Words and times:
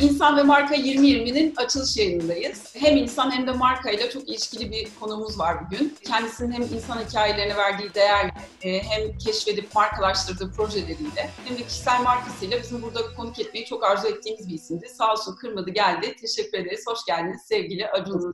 İnsan 0.00 0.36
ve 0.36 0.42
Marka 0.42 0.74
2020'nin 0.74 1.54
açılış 1.56 1.96
yayınındayız. 1.96 2.74
Hem 2.76 2.96
insan 2.96 3.30
hem 3.30 3.46
de 3.46 3.52
marka 3.52 3.90
ile 3.90 4.10
çok 4.10 4.28
ilişkili 4.28 4.72
bir 4.72 4.88
konumuz 5.00 5.38
var 5.38 5.66
bugün. 5.66 5.96
Kendisinin 6.06 6.52
hem 6.52 6.62
insan 6.62 7.04
hikayelerine 7.08 7.56
verdiği 7.56 7.94
değerle, 7.94 8.32
e, 8.62 8.82
hem 8.82 9.18
keşfedip 9.18 9.74
markalaştırdığı 9.74 10.52
projeleriyle 10.52 11.30
hem 11.44 11.58
de 11.58 11.62
kişisel 11.62 12.02
markasıyla 12.02 12.58
bizim 12.62 12.82
burada 12.82 13.14
konuk 13.16 13.38
etmeyi 13.38 13.66
çok 13.66 13.84
arzu 13.84 14.06
ettiğimiz 14.06 14.48
bir 14.48 14.54
isimdi. 14.54 14.88
Sağ 14.88 15.12
olsun 15.12 15.36
kırmadı 15.36 15.70
geldi. 15.70 16.16
Teşekkür 16.20 16.58
ederiz. 16.58 16.84
Hoş 16.88 17.04
geldiniz 17.06 17.42
sevgili 17.48 17.88
Acun 17.88 18.32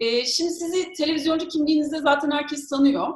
e, 0.00 0.26
Şimdi 0.26 0.50
sizi 0.50 0.92
televizyoncu 0.92 1.48
kimliğinizde 1.48 2.00
zaten 2.00 2.30
herkes 2.30 2.68
tanıyor. 2.68 3.08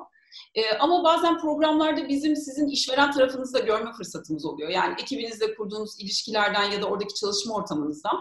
E, 0.54 0.78
ama 0.78 1.04
bazen 1.04 1.40
programlarda 1.40 2.08
bizim 2.08 2.36
sizin 2.36 2.68
işveren 2.68 3.10
tarafınızı 3.10 3.54
da 3.54 3.58
görme 3.58 3.92
fırsatımız 3.92 4.44
oluyor. 4.44 4.68
Yani 4.68 4.94
ekibinizle 5.02 5.54
kurduğunuz 5.54 6.00
ilişkilerden 6.00 6.70
ya 6.70 6.82
da 6.82 6.86
oradaki 6.86 7.14
çalışma 7.14 7.54
ortamınızdan. 7.54 8.20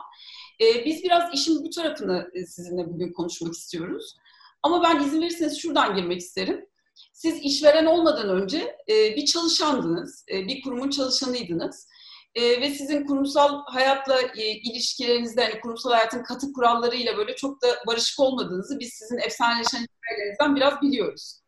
E, 0.61 0.85
biz 0.85 1.03
biraz 1.03 1.33
işin 1.33 1.63
bu 1.63 1.69
tarafını 1.69 2.29
e, 2.33 2.45
sizinle 2.45 2.87
bugün 2.87 3.13
konuşmak 3.13 3.53
istiyoruz. 3.53 4.15
Ama 4.63 4.83
ben 4.83 5.03
izin 5.03 5.21
verirseniz 5.21 5.57
şuradan 5.57 5.95
girmek 5.95 6.19
isterim. 6.19 6.65
Siz 7.13 7.39
işveren 7.41 7.85
olmadan 7.85 8.29
önce 8.29 8.77
e, 8.89 9.15
bir 9.15 9.25
çalışandınız, 9.25 10.25
e, 10.31 10.47
bir 10.47 10.61
kurumun 10.61 10.89
çalışanıydınız. 10.89 11.87
E, 12.35 12.61
ve 12.61 12.69
sizin 12.69 13.05
kurumsal 13.05 13.63
hayatla 13.65 14.21
e, 14.21 14.43
ilişkilerinizde, 14.43 15.43
hani 15.43 15.61
kurumsal 15.61 15.91
hayatın 15.91 16.23
katı 16.23 16.53
kurallarıyla 16.53 17.17
böyle 17.17 17.35
çok 17.35 17.61
da 17.61 17.67
barışık 17.87 18.19
olmadığınızı 18.19 18.79
biz 18.79 18.93
sizin 18.93 19.17
efsaneleşen 19.17 19.79
hikayelerinizden 19.79 20.55
biraz 20.55 20.81
biliyoruz. 20.81 21.38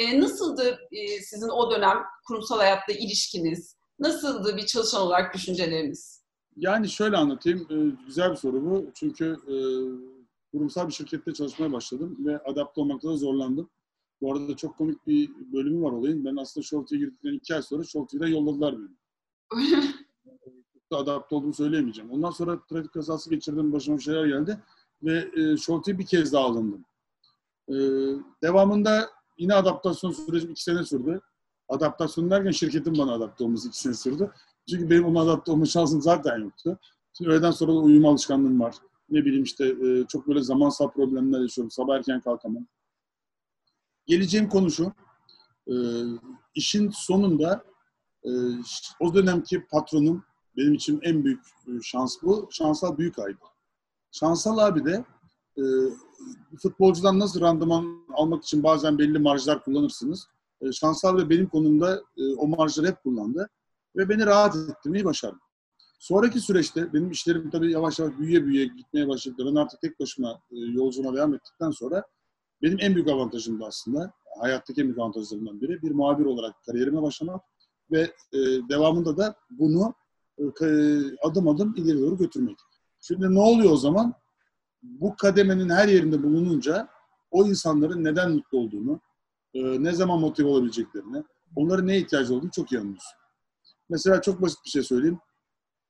E, 0.00 0.20
nasıldı 0.20 0.78
e, 0.92 1.20
sizin 1.20 1.48
o 1.48 1.70
dönem 1.70 1.98
kurumsal 2.26 2.58
hayatta 2.58 2.92
ilişkiniz? 2.92 3.76
Nasıldı 3.98 4.56
bir 4.56 4.66
çalışan 4.66 5.02
olarak 5.02 5.34
düşünceleriniz? 5.34 6.24
Yani 6.56 6.88
şöyle 6.88 7.16
anlatayım. 7.16 7.66
E, 7.70 8.04
güzel 8.06 8.30
bir 8.30 8.36
soru 8.36 8.64
bu. 8.64 8.90
Çünkü 8.94 9.36
e, 9.46 9.54
kurumsal 10.52 10.88
bir 10.88 10.92
şirkette 10.92 11.32
çalışmaya 11.32 11.72
başladım 11.72 12.16
ve 12.26 12.38
adapte 12.38 12.80
olmakta 12.80 13.08
da 13.08 13.16
zorlandım. 13.16 13.70
Bu 14.20 14.32
arada 14.32 14.56
çok 14.56 14.78
komik 14.78 15.06
bir 15.06 15.30
bölümü 15.52 15.82
var 15.82 15.92
olayın. 15.92 16.24
Ben 16.24 16.36
aslında 16.36 16.64
Show 16.64 16.86
TV'ye 16.86 17.00
girdikten 17.00 17.32
iki 17.32 17.54
ay 17.54 17.62
sonra 17.62 17.84
Show 17.84 18.18
TV'den 18.18 18.28
yolladılar 18.28 18.74
beni. 18.78 18.96
adapte 20.90 21.34
olduğumu 21.34 21.54
söyleyemeyeceğim. 21.54 22.10
Ondan 22.10 22.30
sonra 22.30 22.60
trafik 22.70 22.92
kazası 22.92 23.30
geçirdim, 23.30 23.72
başıma 23.72 23.98
bir 23.98 24.02
şeyler 24.02 24.26
geldi 24.26 24.58
ve 25.02 25.30
e, 25.36 25.56
Show 25.56 25.92
TV 25.92 25.98
bir 25.98 26.06
kez 26.06 26.32
daha 26.32 26.44
alındım. 26.44 26.84
E, 27.68 27.74
devamında 28.42 29.19
Yine 29.40 29.54
adaptasyon 29.54 30.12
sürecim 30.12 30.50
iki 30.50 30.62
sene 30.62 30.84
sürdü. 30.84 31.20
Adaptasyon 31.68 32.30
derken 32.30 32.50
şirketin 32.50 32.98
bana 32.98 33.12
adapte 33.12 33.44
olması 33.44 33.68
iki 33.68 33.80
sene 33.80 33.94
sürdü. 33.94 34.30
Çünkü 34.70 34.90
benim 34.90 35.04
ona 35.04 35.20
adapte 35.20 35.52
olma 35.52 35.66
şansım 35.66 36.02
zaten 36.02 36.38
yoktu. 36.38 36.78
Şimdi 37.12 37.30
öğleden 37.30 37.50
sonra 37.50 37.72
da 37.72 37.76
uyuma 37.76 38.10
alışkanlığım 38.10 38.60
var. 38.60 38.76
Ne 39.10 39.24
bileyim 39.24 39.44
işte 39.44 39.66
e, 39.66 40.06
çok 40.08 40.28
böyle 40.28 40.42
zamansal 40.42 40.90
problemler 40.90 41.40
yaşıyorum. 41.40 41.70
Sabah 41.70 41.96
erken 41.96 42.20
kalkamam. 42.20 42.66
Geleceğim 44.06 44.48
konu 44.48 44.70
şu. 44.70 44.92
E, 45.68 45.74
işin 46.54 46.90
sonunda 46.90 47.64
e, 48.24 48.30
o 49.00 49.14
dönemki 49.14 49.66
patronum 49.66 50.24
benim 50.56 50.74
için 50.74 51.00
en 51.02 51.24
büyük 51.24 51.42
şans 51.82 52.22
bu. 52.22 52.48
Şansal 52.50 52.98
büyük 52.98 53.18
aydı. 53.18 53.38
Şansal 54.10 54.58
abi 54.58 54.84
de 54.84 55.04
futbolcudan 56.62 57.18
nasıl 57.18 57.40
randıman 57.40 58.04
almak 58.14 58.44
için 58.44 58.62
bazen 58.62 58.98
belli 58.98 59.18
marjlar 59.18 59.64
kullanırsınız. 59.64 60.26
E, 60.60 60.72
Şansal 60.72 61.18
ve 61.18 61.30
benim 61.30 61.46
konumda 61.46 62.02
e, 62.16 62.34
o 62.34 62.46
marjları 62.46 62.86
hep 62.86 63.02
kullandı. 63.02 63.48
Ve 63.96 64.08
beni 64.08 64.26
rahat 64.26 64.56
ettirmeyi 64.56 65.04
başardı. 65.04 65.38
Sonraki 65.98 66.40
süreçte 66.40 66.92
benim 66.92 67.10
işlerim 67.10 67.50
tabii 67.50 67.72
yavaş 67.72 67.98
yavaş 67.98 68.18
büyüye 68.18 68.44
büyüye 68.44 68.66
gitmeye 68.66 69.08
başladı. 69.08 69.42
Ben 69.50 69.54
artık 69.54 69.80
tek 69.80 70.00
başıma 70.00 70.40
e, 70.50 70.56
yolculuğuma 70.58 71.16
devam 71.16 71.34
ettikten 71.34 71.70
sonra 71.70 72.04
benim 72.62 72.78
en 72.80 72.94
büyük 72.94 73.08
avantajım 73.08 73.60
da 73.60 73.66
aslında, 73.66 74.12
hayattaki 74.40 74.80
en 74.80 74.86
büyük 74.86 74.98
avantajlarımdan 74.98 75.60
biri 75.60 75.82
bir 75.82 75.90
muhabir 75.90 76.24
olarak 76.24 76.64
kariyerime 76.66 77.02
başlamak 77.02 77.42
ve 77.90 78.00
e, 78.32 78.38
devamında 78.68 79.16
da 79.16 79.34
bunu 79.50 79.94
e, 80.38 80.66
adım 81.22 81.48
adım 81.48 81.74
ileri 81.76 82.00
doğru 82.00 82.18
götürmek. 82.18 82.56
Şimdi 83.00 83.34
ne 83.34 83.40
oluyor 83.40 83.70
o 83.70 83.76
zaman? 83.76 84.14
Bu 84.82 85.16
kademenin 85.16 85.68
her 85.68 85.88
yerinde 85.88 86.22
bulununca 86.22 86.88
o 87.30 87.46
insanların 87.46 88.04
neden 88.04 88.30
mutlu 88.30 88.58
olduğunu, 88.58 89.00
e, 89.54 89.82
ne 89.82 89.92
zaman 89.92 90.20
motive 90.20 90.48
olabileceklerini, 90.48 91.24
onların 91.56 91.86
neye 91.86 92.00
ihtiyacı 92.00 92.34
olduğunu 92.34 92.50
çok 92.50 92.72
iyi 92.72 92.80
anlıyorsun. 92.80 93.18
Mesela 93.88 94.22
çok 94.22 94.42
basit 94.42 94.58
bir 94.64 94.70
şey 94.70 94.82
söyleyeyim. 94.82 95.18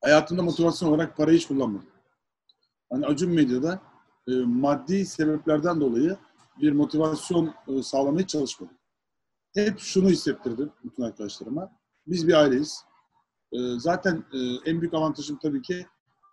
Hayatımda 0.03 0.43
motivasyon 0.43 0.89
olarak 0.89 1.17
parayı 1.17 1.39
hiç 1.39 1.47
kullanmadım. 1.47 1.89
Hani 2.91 3.07
Acun 3.07 3.31
Medya'da 3.31 3.81
e, 4.29 4.33
maddi 4.45 5.07
sebeplerden 5.07 5.81
dolayı 5.81 6.17
bir 6.61 6.73
motivasyon 6.73 7.55
e, 7.69 7.83
sağlamaya 7.83 8.27
çalışmadım. 8.27 8.77
Hep 9.55 9.79
şunu 9.79 10.09
hissettirdim 10.09 10.73
bütün 10.85 11.03
arkadaşlarıma. 11.03 11.73
Biz 12.07 12.29
bir 12.29 12.35
aileyiz. 12.35 12.85
E, 13.53 13.59
zaten 13.79 14.25
e, 14.33 14.71
en 14.71 14.81
büyük 14.81 14.95
avantajım 14.95 15.39
tabii 15.43 15.63
ki 15.63 15.87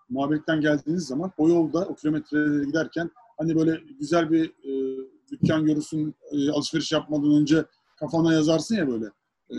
muhabbetten 0.09 0.61
geldiğiniz 0.61 1.07
zaman 1.07 1.31
o 1.37 1.49
yolda 1.49 1.85
o 1.85 1.95
kilometreleri 1.95 2.65
giderken 2.65 3.11
hani 3.37 3.55
böyle 3.55 3.81
güzel 3.99 4.31
bir 4.31 4.49
e, 4.49 4.97
dükkan 5.31 5.65
görürsün 5.65 6.15
e, 6.31 6.51
alışveriş 6.51 6.91
yapmadan 6.91 7.31
önce 7.31 7.65
kafana 7.99 8.33
yazarsın 8.33 8.75
ya 8.75 8.87
böyle. 8.87 9.05
E, 9.49 9.57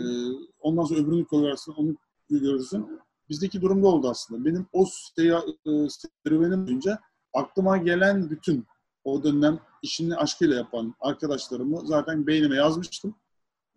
ondan 0.59 0.83
sonra 0.83 0.99
öbürünü 0.99 1.25
koyarsın 1.25 1.73
onu 1.77 1.95
görürsün. 2.29 2.99
Bizdeki 3.29 3.61
durumda 3.61 3.87
oldu 3.87 4.09
aslında. 4.09 4.45
Benim 4.45 4.67
o 4.73 4.85
e, 5.17 5.87
serüvenim 6.25 6.67
boyunca 6.67 6.99
aklıma 7.33 7.77
gelen 7.77 8.29
bütün 8.29 8.65
o 9.03 9.23
dönem 9.23 9.59
işini 9.81 10.15
aşkıyla 10.15 10.55
yapan 10.55 10.95
arkadaşlarımı 10.99 11.87
zaten 11.87 12.27
beynime 12.27 12.55
yazmıştım. 12.55 13.15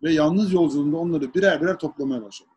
Ve 0.03 0.13
yalnız 0.13 0.53
yolculuğunda 0.53 0.97
onları 0.97 1.33
birer 1.33 1.61
birer 1.61 1.79
toplamaya 1.79 2.23
başladım. 2.23 2.52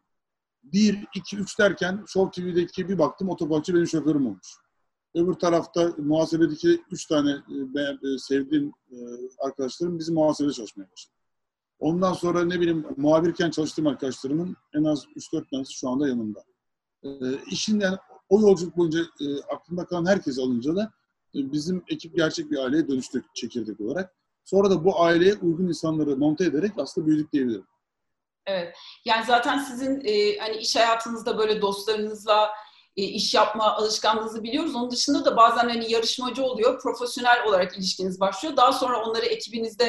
1, 0.72 1.06
2, 1.14 1.36
3 1.36 1.58
derken 1.58 2.04
Show 2.06 2.42
TV'deki 2.42 2.88
bir 2.88 2.98
baktım 2.98 3.28
otoparkçı 3.28 3.74
benim 3.74 3.86
şoförüm 3.86 4.26
olmuş. 4.26 4.56
Öbür 5.14 5.34
tarafta 5.34 5.92
muhasebedeki 5.98 6.82
3 6.90 7.06
tane 7.06 7.30
e, 7.30 7.80
e, 7.80 8.18
sevdiğim 8.18 8.72
e, 8.90 8.96
arkadaşlarım 9.38 9.98
bizim 9.98 10.14
muhasebede 10.14 10.52
çalışmaya 10.52 10.90
başladı. 10.92 11.16
Ondan 11.78 12.12
sonra 12.12 12.44
ne 12.44 12.60
bileyim 12.60 12.86
muhabirken 12.96 13.50
çalıştığım 13.50 13.86
arkadaşlarımın 13.86 14.56
en 14.74 14.84
az 14.84 15.04
3-4 15.06 15.50
tanesi 15.50 15.72
şu 15.72 15.88
anda 15.88 16.08
yanımda. 16.08 16.44
E, 17.04 17.10
işin 17.50 17.80
yani 17.80 17.96
o 18.28 18.40
yolculuk 18.40 18.76
boyunca 18.76 19.00
e, 19.00 19.42
aklımda 19.54 19.84
kalan 19.84 20.06
herkes 20.06 20.38
alınca 20.38 20.76
da 20.76 20.92
e, 21.34 21.52
bizim 21.52 21.82
ekip 21.88 22.16
gerçek 22.16 22.50
bir 22.50 22.58
aileye 22.58 22.88
dönüştük 22.88 23.24
çekirdek 23.34 23.80
olarak. 23.80 24.14
Sonra 24.44 24.70
da 24.70 24.84
bu 24.84 25.02
aileye 25.02 25.34
uygun 25.34 25.68
insanları 25.68 26.16
monte 26.16 26.44
ederek 26.44 26.72
aslında 26.76 27.06
büyüdük 27.06 27.32
diyebilirim. 27.32 27.66
Evet. 28.46 28.76
Yani 29.04 29.24
zaten 29.26 29.58
sizin 29.58 30.00
e, 30.04 30.38
hani 30.38 30.56
iş 30.56 30.76
hayatınızda 30.76 31.38
böyle 31.38 31.62
dostlarınızla 31.62 32.50
e, 32.96 33.02
iş 33.02 33.34
yapma 33.34 33.64
alışkanlığınızı 33.64 34.42
biliyoruz. 34.42 34.74
Onun 34.74 34.90
dışında 34.90 35.24
da 35.24 35.36
bazen 35.36 35.68
hani 35.68 35.92
yarışmacı 35.92 36.44
oluyor, 36.44 36.80
profesyonel 36.82 37.44
olarak 37.46 37.78
ilişkiniz 37.78 38.20
başlıyor. 38.20 38.56
Daha 38.56 38.72
sonra 38.72 39.02
onları 39.02 39.26
ekibinizde 39.26 39.84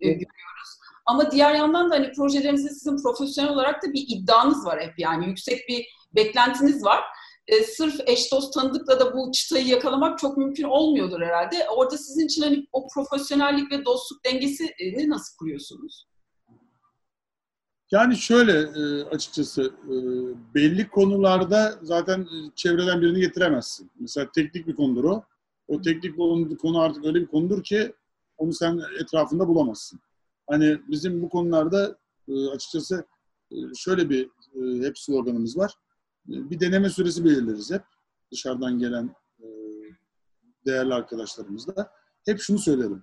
e, 0.00 0.08
görüyoruz. 0.08 0.78
Ama 1.06 1.30
diğer 1.30 1.54
yandan 1.54 1.90
da 1.90 1.94
hani 1.94 2.12
projelerinizde 2.12 2.68
sizin 2.68 3.02
profesyonel 3.02 3.52
olarak 3.52 3.82
da 3.82 3.92
bir 3.92 4.04
iddianız 4.08 4.66
var 4.66 4.80
hep 4.80 4.98
yani 4.98 5.26
yüksek 5.28 5.68
bir 5.68 5.86
beklentiniz 6.14 6.84
var. 6.84 7.04
E, 7.46 7.62
sırf 7.62 8.00
eş 8.06 8.32
dost 8.32 8.54
tanıdıkla 8.54 9.00
da 9.00 9.16
bu 9.16 9.32
çıtayı 9.32 9.66
yakalamak 9.66 10.18
çok 10.18 10.36
mümkün 10.36 10.64
olmuyordur 10.64 11.20
herhalde. 11.20 11.68
Orada 11.68 11.98
sizin 11.98 12.26
için 12.26 12.42
hani 12.42 12.66
o 12.72 12.88
profesyonellik 12.88 13.72
ve 13.72 13.84
dostluk 13.84 14.24
dengesini 14.24 15.10
nasıl 15.10 15.36
kuruyorsunuz? 15.36 16.06
Yani 17.90 18.16
şöyle 18.16 18.52
e, 18.52 19.04
açıkçası 19.04 19.62
e, 19.62 19.94
belli 20.54 20.88
konularda 20.88 21.78
zaten 21.82 22.20
e, 22.20 22.50
çevreden 22.54 23.00
birini 23.00 23.20
getiremezsin. 23.20 23.90
Mesela 24.00 24.30
teknik 24.34 24.66
bir 24.66 24.76
konudur 24.76 25.04
o. 25.04 25.24
O 25.68 25.82
teknik 25.82 26.16
konu 26.60 26.80
artık 26.80 27.04
öyle 27.04 27.20
bir 27.20 27.26
konudur 27.26 27.62
ki 27.62 27.94
onu 28.36 28.52
sen 28.52 28.80
etrafında 29.00 29.48
bulamazsın. 29.48 30.00
Hani 30.46 30.80
bizim 30.88 31.22
bu 31.22 31.28
konularda 31.28 31.98
açıkçası 32.52 33.06
şöyle 33.76 34.10
bir 34.10 34.30
hep 34.86 34.98
sloganımız 34.98 35.56
var. 35.56 35.74
Bir 36.26 36.60
deneme 36.60 36.90
süresi 36.90 37.24
belirleriz 37.24 37.70
hep. 37.70 37.82
Dışarıdan 38.32 38.78
gelen 38.78 39.14
değerli 40.66 40.94
arkadaşlarımızla. 40.94 41.92
Hep 42.24 42.40
şunu 42.40 42.58
söylerim. 42.58 43.02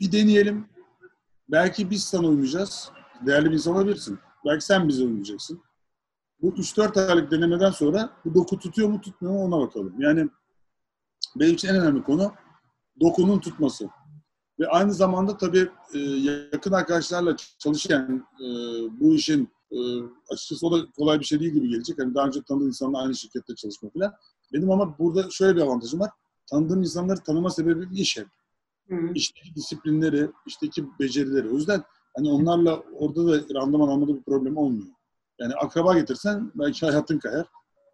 Bir 0.00 0.12
deneyelim, 0.12 0.66
Belki 1.48 1.90
biz 1.90 2.04
sana 2.04 2.26
uymayacağız. 2.26 2.90
Değerli 3.26 3.46
bir 3.46 3.54
insan 3.54 3.74
olabilirsin. 3.74 4.18
Belki 4.46 4.64
sen 4.64 4.88
bize 4.88 5.04
uymayacaksın. 5.04 5.62
Bu 6.42 6.48
3-4 6.48 7.08
aylık 7.10 7.30
denemeden 7.30 7.70
sonra 7.70 8.10
bu 8.24 8.34
doku 8.34 8.58
tutuyor 8.58 8.88
mu 8.88 9.00
tutmuyor 9.00 9.34
mu 9.34 9.44
ona 9.44 9.60
bakalım. 9.66 9.94
Yani 9.98 10.28
benim 11.36 11.54
için 11.54 11.68
en 11.68 11.76
önemli 11.76 12.02
konu 12.02 12.32
dokunun 13.00 13.38
tutması. 13.38 13.88
Ve 14.60 14.68
aynı 14.68 14.94
zamanda 14.94 15.36
tabii 15.36 15.68
e, 15.94 15.98
yakın 15.98 16.72
arkadaşlarla 16.72 17.36
çalışan 17.58 18.26
e, 18.40 18.46
bu 19.00 19.14
işin 19.14 19.48
e, 19.70 19.78
açıkçası 20.30 20.66
o 20.66 20.78
da 20.78 20.90
kolay 20.96 21.20
bir 21.20 21.24
şey 21.24 21.40
değil 21.40 21.52
gibi 21.52 21.68
gelecek. 21.68 21.98
Hani 21.98 22.14
daha 22.14 22.26
önce 22.26 22.42
tanıdığım 22.42 22.68
insanla 22.68 23.02
aynı 23.02 23.14
şirkette 23.14 23.54
çalışma 23.54 23.90
falan. 23.90 24.14
Benim 24.52 24.70
ama 24.70 24.98
burada 24.98 25.30
şöyle 25.30 25.56
bir 25.56 25.60
avantajım 25.60 26.00
var. 26.00 26.10
Tanıdığım 26.50 26.80
insanları 26.80 27.20
tanıma 27.20 27.50
sebebi 27.50 28.00
iş 28.00 28.16
hep. 28.16 28.26
Hı. 28.88 29.12
İşteki 29.14 29.54
disiplinleri, 29.54 30.30
işteki 30.46 30.84
becerileri. 30.98 31.48
O 31.48 31.54
yüzden 31.54 31.82
hani 32.16 32.30
onlarla 32.30 32.82
orada 32.92 33.26
da 33.26 33.54
randıman 33.60 33.88
almada 33.88 34.16
bir 34.16 34.22
problem 34.22 34.56
olmuyor. 34.56 34.88
Yani 35.40 35.54
akraba 35.54 35.98
getirsen 35.98 36.52
belki 36.54 36.86
hayatın 36.86 37.18
kayar. 37.18 37.46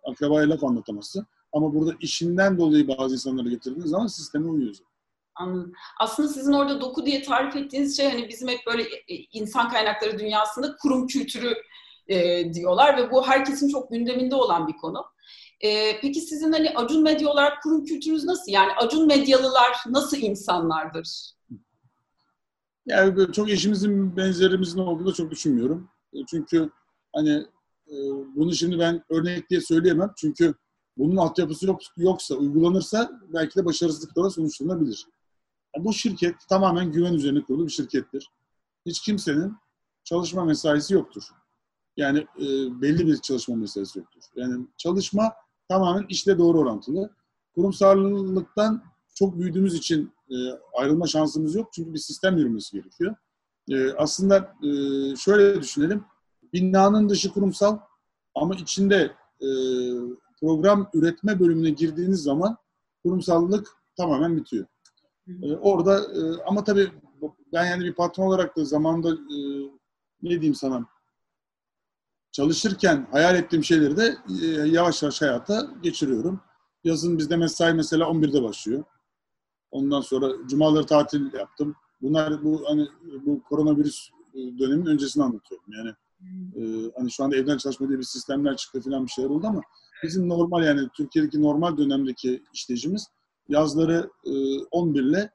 Akrabaya 0.04 0.50
laf 0.50 0.64
anlatamazsın. 0.64 1.26
Ama 1.52 1.74
burada 1.74 1.92
işinden 2.00 2.58
dolayı 2.58 2.88
bazı 2.88 3.14
insanları 3.14 3.50
getirdiğiniz 3.50 3.90
zaman 3.90 4.06
sisteme 4.06 4.48
uyuyorsun. 4.48 4.86
Anladım. 5.34 5.72
Aslında 6.00 6.28
sizin 6.28 6.52
orada 6.52 6.80
doku 6.80 7.06
diye 7.06 7.22
tarif 7.22 7.56
ettiğiniz 7.56 7.96
şey 7.96 8.10
hani 8.10 8.28
bizim 8.28 8.48
hep 8.48 8.60
böyle 8.66 8.82
e, 8.82 9.14
insan 9.32 9.68
kaynakları 9.68 10.18
dünyasında 10.18 10.76
kurum 10.76 11.06
kültürü 11.06 11.54
e, 12.08 12.54
diyorlar 12.54 12.96
ve 12.96 13.10
bu 13.10 13.26
herkesin 13.26 13.68
çok 13.68 13.90
gündeminde 13.90 14.34
olan 14.34 14.68
bir 14.68 14.76
konu. 14.76 15.04
E, 15.64 16.00
peki 16.00 16.20
sizin 16.20 16.52
hani 16.52 16.70
Acun 16.70 17.02
Medya 17.02 17.28
olarak 17.28 17.62
kurum 17.62 17.84
kültürünüz 17.84 18.24
nasıl? 18.24 18.52
Yani 18.52 18.72
Acun 18.72 19.06
Medyalılar 19.06 19.76
nasıl 19.88 20.16
insanlardır? 20.16 21.34
Yani 22.86 23.32
çok 23.32 23.50
eşimizin 23.50 24.16
benzerimizin 24.16 24.78
olduğunu 24.78 25.14
çok 25.14 25.30
düşünmüyorum. 25.30 25.90
E, 26.12 26.18
çünkü 26.26 26.70
hani 27.12 27.46
e, 27.88 27.94
bunu 28.36 28.54
şimdi 28.54 28.78
ben 28.78 29.04
örnek 29.10 29.50
diye 29.50 29.60
söyleyemem. 29.60 30.12
Çünkü 30.16 30.54
bunun 30.96 31.16
altyapısı 31.16 31.66
yok, 31.66 31.80
yoksa, 31.96 32.34
uygulanırsa 32.34 33.20
belki 33.32 33.58
de 33.58 33.64
başarısızlıkla 33.64 34.30
sonuçlanabilir. 34.30 35.06
Yani 35.76 35.84
bu 35.84 35.92
şirket 35.92 36.34
tamamen 36.48 36.92
güven 36.92 37.14
üzerine 37.14 37.42
kurulu 37.42 37.66
bir 37.66 37.72
şirkettir. 37.72 38.30
Hiç 38.86 39.00
kimsenin 39.00 39.56
çalışma 40.04 40.44
mesaisi 40.44 40.94
yoktur. 40.94 41.22
Yani 41.96 42.18
e, 42.18 42.44
belli 42.80 43.06
bir 43.06 43.16
çalışma 43.16 43.56
mesaisi 43.56 43.98
yoktur. 43.98 44.22
Yani 44.36 44.66
çalışma 44.76 45.32
tamamen 45.68 46.06
işle 46.08 46.38
doğru 46.38 46.58
orantılı. 46.58 47.10
Kurumsallıktan 47.54 48.82
çok 49.14 49.38
büyüdüğümüz 49.38 49.74
için 49.74 50.12
e, 50.30 50.34
ayrılma 50.78 51.06
şansımız 51.06 51.54
yok. 51.54 51.68
Çünkü 51.72 51.94
bir 51.94 51.98
sistem 51.98 52.36
yürümesi 52.36 52.76
gerekiyor. 52.76 53.14
E, 53.70 53.92
aslında 53.92 54.54
e, 54.62 54.70
şöyle 55.16 55.62
düşünelim. 55.62 56.04
Binanın 56.52 57.08
dışı 57.08 57.32
kurumsal 57.32 57.78
ama 58.34 58.54
içinde 58.54 59.12
e, 59.40 59.48
program 60.40 60.90
üretme 60.94 61.40
bölümüne 61.40 61.70
girdiğiniz 61.70 62.22
zaman 62.22 62.56
kurumsallık 63.02 63.68
tamamen 63.96 64.36
bitiyor. 64.36 64.66
E, 65.42 65.56
orada 65.56 65.98
e, 65.98 66.42
ama 66.46 66.64
tabii 66.64 66.92
ben 67.52 67.64
yani 67.64 67.84
bir 67.84 67.94
patron 67.94 68.26
olarak 68.26 68.56
da 68.56 68.64
zamanda 68.64 69.10
e, 69.10 69.38
ne 70.22 70.30
diyeyim 70.30 70.54
sana 70.54 70.86
çalışırken 72.34 73.06
hayal 73.10 73.36
ettiğim 73.36 73.64
şeyleri 73.64 73.96
de 73.96 74.16
e, 74.42 74.46
yavaş 74.46 75.02
yavaş 75.02 75.22
hayata 75.22 75.70
geçiriyorum. 75.82 76.40
Yazın 76.84 77.18
bizde 77.18 77.36
mesai 77.36 77.74
mesela 77.74 78.04
11'de 78.04 78.42
başlıyor. 78.42 78.84
Ondan 79.70 80.00
sonra 80.00 80.32
cumaları 80.48 80.86
tatil 80.86 81.32
yaptım. 81.32 81.74
Bunlar 82.02 82.44
bu 82.44 82.64
hani 82.66 82.88
bu 83.26 83.42
koronavirüs 83.42 84.08
e, 84.34 84.38
dönemin 84.58 84.86
öncesini 84.86 85.24
anlatıyorum. 85.24 85.66
Yani 85.68 85.90
e, 86.56 86.90
hani 86.96 87.10
şu 87.10 87.24
anda 87.24 87.36
evden 87.36 87.56
çalışma 87.56 87.88
diye 87.88 87.98
bir 87.98 88.04
sistemler 88.04 88.56
çıktı 88.56 88.80
falan 88.80 89.06
bir 89.06 89.10
şeyler 89.10 89.30
oldu 89.30 89.46
ama 89.46 89.60
bizim 90.02 90.28
normal 90.28 90.64
yani 90.64 90.88
Türkiye'deki 90.96 91.42
normal 91.42 91.76
dönemdeki 91.76 92.42
işleyicimiz 92.52 93.08
yazları 93.48 94.10
e, 94.24 94.58
11 94.70 95.02
ile 95.02 95.30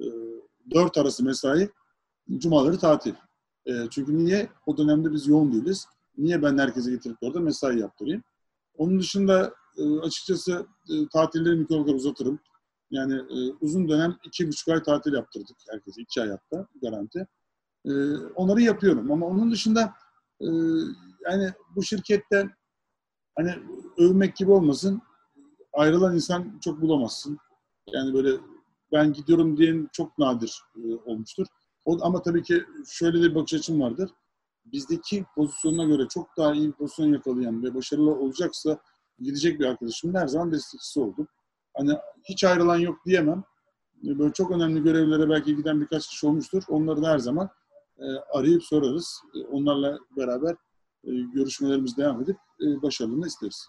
e, 0.00 0.06
4 0.70 0.98
arası 0.98 1.24
mesai, 1.24 1.70
cumaları 2.38 2.78
tatil. 2.78 3.14
E, 3.66 3.72
çünkü 3.90 4.18
niye? 4.18 4.48
O 4.66 4.76
dönemde 4.76 5.12
biz 5.12 5.28
yoğun 5.28 5.52
değiliz. 5.52 5.86
Niye 6.18 6.42
ben 6.42 6.58
herkese 6.58 6.90
getirip 6.90 7.16
orada 7.20 7.40
mesai 7.40 7.78
yaptırayım? 7.78 8.22
Onun 8.76 9.00
dışında 9.00 9.54
e, 9.76 9.98
açıkçası 9.98 10.66
e, 10.90 11.08
tatilleri 11.12 11.56
mikro 11.56 11.76
uzatırım. 11.76 12.40
Yani 12.90 13.14
e, 13.14 13.52
uzun 13.60 13.88
dönem 13.88 14.16
iki 14.24 14.48
buçuk 14.48 14.68
ay 14.68 14.82
tatil 14.82 15.12
yaptırdık 15.12 15.56
herkese. 15.70 16.02
iki 16.02 16.22
ay 16.22 16.28
garanti. 16.82 17.26
E, 17.84 17.92
onları 18.16 18.60
yapıyorum 18.60 19.12
ama 19.12 19.26
onun 19.26 19.50
dışında 19.50 19.94
yani 21.24 21.52
bu 21.76 21.82
şirkette 21.82 22.48
hani 23.36 23.54
övmek 23.98 24.36
gibi 24.36 24.50
olmasın 24.50 25.02
ayrılan 25.72 26.14
insan 26.14 26.58
çok 26.60 26.80
bulamazsın. 26.80 27.38
Yani 27.92 28.14
böyle 28.14 28.30
ben 28.92 29.12
gidiyorum 29.12 29.56
diyen 29.56 29.88
çok 29.92 30.18
nadir 30.18 30.62
olmuştur. 31.04 31.46
Ama 31.86 32.22
tabii 32.22 32.42
ki 32.42 32.64
şöyle 32.86 33.22
bir 33.22 33.34
bakış 33.34 33.54
açım 33.54 33.80
vardır. 33.80 34.10
Bizdeki 34.72 35.24
pozisyonuna 35.34 35.84
göre 35.84 36.08
çok 36.08 36.36
daha 36.36 36.54
iyi 36.54 36.68
bir 36.68 36.72
pozisyon 36.72 37.12
yakalayan 37.12 37.62
ve 37.62 37.74
başarılı 37.74 38.10
olacaksa 38.10 38.78
gidecek 39.20 39.60
bir 39.60 39.64
arkadaşım 39.64 40.14
her 40.14 40.26
zaman 40.26 40.52
destekçisi 40.52 41.00
oldum. 41.00 41.28
Hani 41.76 41.92
hiç 42.24 42.44
ayrılan 42.44 42.78
yok 42.78 42.98
diyemem. 43.06 43.44
E, 44.06 44.18
böyle 44.18 44.32
çok 44.32 44.50
önemli 44.50 44.82
görevlere 44.82 45.28
belki 45.28 45.56
giden 45.56 45.80
birkaç 45.80 46.08
kişi 46.08 46.26
olmuştur. 46.26 46.62
Onları 46.68 47.02
da 47.02 47.08
her 47.08 47.18
zaman 47.18 47.50
e, 47.98 48.04
arayıp 48.32 48.64
sorarız. 48.64 49.22
E, 49.34 49.38
onlarla 49.46 49.98
beraber 50.16 50.52
e, 51.04 51.10
görüşmelerimiz 51.34 51.96
devam 51.96 52.22
edip 52.22 52.36
başarılığını 52.60 53.26
isteriz. 53.26 53.68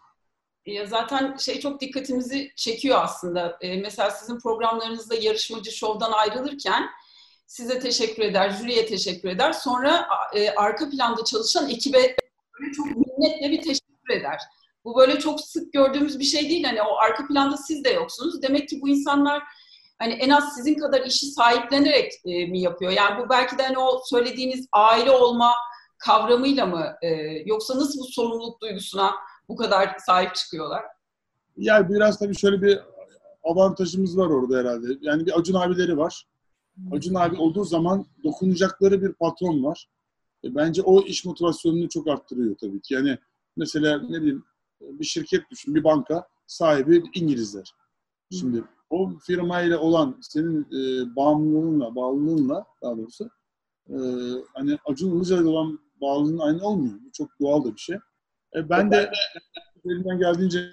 Ya 0.66 0.86
zaten 0.86 1.36
şey 1.36 1.60
çok 1.60 1.82
dikkatimizi 1.82 2.52
çekiyor 2.56 3.00
aslında. 3.02 3.60
Mesela 3.62 4.12
sizin 4.12 4.40
programlarınızda 4.40 5.16
yarışmacı 5.16 5.72
şovdan 5.72 6.12
ayrılırken 6.12 6.90
size 7.50 7.80
teşekkür 7.80 8.24
eder, 8.24 8.50
jüriye 8.50 8.86
teşekkür 8.86 9.30
eder. 9.30 9.54
Sonra 9.54 10.08
e, 10.36 10.50
arka 10.50 10.90
planda 10.90 11.24
çalışan 11.24 11.70
ekibe 11.70 11.98
böyle 11.98 12.72
çok 12.74 12.86
minnetle 12.86 13.52
bir 13.52 13.62
teşekkür 13.62 14.14
eder. 14.14 14.40
Bu 14.86 14.98
böyle 14.98 15.20
çok 15.20 15.42
sık 15.42 15.74
gördüğümüz 15.74 16.20
bir 16.20 16.24
şey 16.24 16.50
değil. 16.50 16.64
Hani 16.64 16.82
o 16.82 16.98
arka 16.98 17.28
planda 17.28 17.58
siz 17.58 17.84
de 17.84 17.90
yoksunuz. 17.90 18.42
Demek 18.42 18.70
ki 18.70 18.82
bu 18.82 18.90
insanlar 18.90 19.44
hani 20.00 20.14
en 20.14 20.30
az 20.30 20.56
sizin 20.56 20.76
kadar 20.76 21.02
işi 21.02 21.26
sahiplenerek 21.26 22.14
e, 22.26 22.46
mi 22.46 22.60
yapıyor? 22.60 22.92
Yani 22.92 23.24
bu 23.24 23.30
belki 23.30 23.58
de 23.58 23.64
hani 23.64 23.78
o 23.78 24.02
söylediğiniz 24.06 24.68
aile 24.72 25.12
olma 25.12 25.54
kavramıyla 25.98 26.66
mı 26.66 26.94
e, 27.02 27.08
yoksa 27.46 27.78
nasıl 27.78 28.00
bu 28.00 28.04
sorumluluk 28.04 28.62
duygusuna 28.62 29.12
bu 29.50 29.56
kadar 29.56 29.96
sahip 30.06 30.36
çıkıyorlar? 30.36 30.84
Yani 31.58 31.90
biraz 31.90 32.20
tabii 32.20 32.38
şöyle 32.38 32.62
bir 32.62 32.80
avantajımız 33.44 34.18
var 34.18 34.28
orada 34.28 34.58
herhalde. 34.58 34.88
Yani 35.02 35.26
bir 35.26 35.40
Acun 35.40 35.54
abileri 35.54 35.98
var. 35.98 36.26
Acun 36.92 37.16
abi 37.16 37.36
olduğu 37.36 37.64
zaman 37.64 38.06
dokunacakları 38.24 39.02
bir 39.02 39.14
patron 39.14 39.64
var. 39.64 39.90
E, 40.44 40.56
bence 40.56 40.82
o 40.82 41.02
iş 41.02 41.26
motivasyonunu 41.26 41.90
çok 41.90 42.08
arttırıyor 42.08 42.56
tabii 42.58 42.82
ki. 42.82 42.94
Yani 42.94 43.18
mesela 43.58 44.02
ne 44.02 44.22
bileyim 44.22 44.44
bir 44.82 45.06
şirket 45.06 45.50
düşün, 45.52 45.76
bir 45.76 45.84
banka 45.84 46.28
sahibi 46.48 47.04
İngilizler. 47.14 47.74
Şimdi 48.32 48.64
o 48.90 49.12
firmayla 49.20 49.80
olan 49.80 50.18
senin 50.22 50.62
e, 50.62 51.16
bağımlılığınla, 51.16 51.96
bağlılığınla 51.96 52.66
daha 52.82 52.98
doğrusu 52.98 53.30
e, 53.90 53.96
hani 54.54 54.78
Acun 54.86 55.18
Ilıcalı'yla 55.18 55.50
olan 55.50 55.80
bağlılığın 56.02 56.38
aynı 56.38 56.64
olmuyor. 56.64 56.94
Bu 57.06 57.12
çok 57.12 57.30
doğal 57.42 57.64
da 57.64 57.74
bir 57.74 57.80
şey. 57.80 57.96
E, 58.56 58.70
ben 58.70 58.92
de 58.92 59.12
elimden 59.86 60.20
geldiğince 60.20 60.70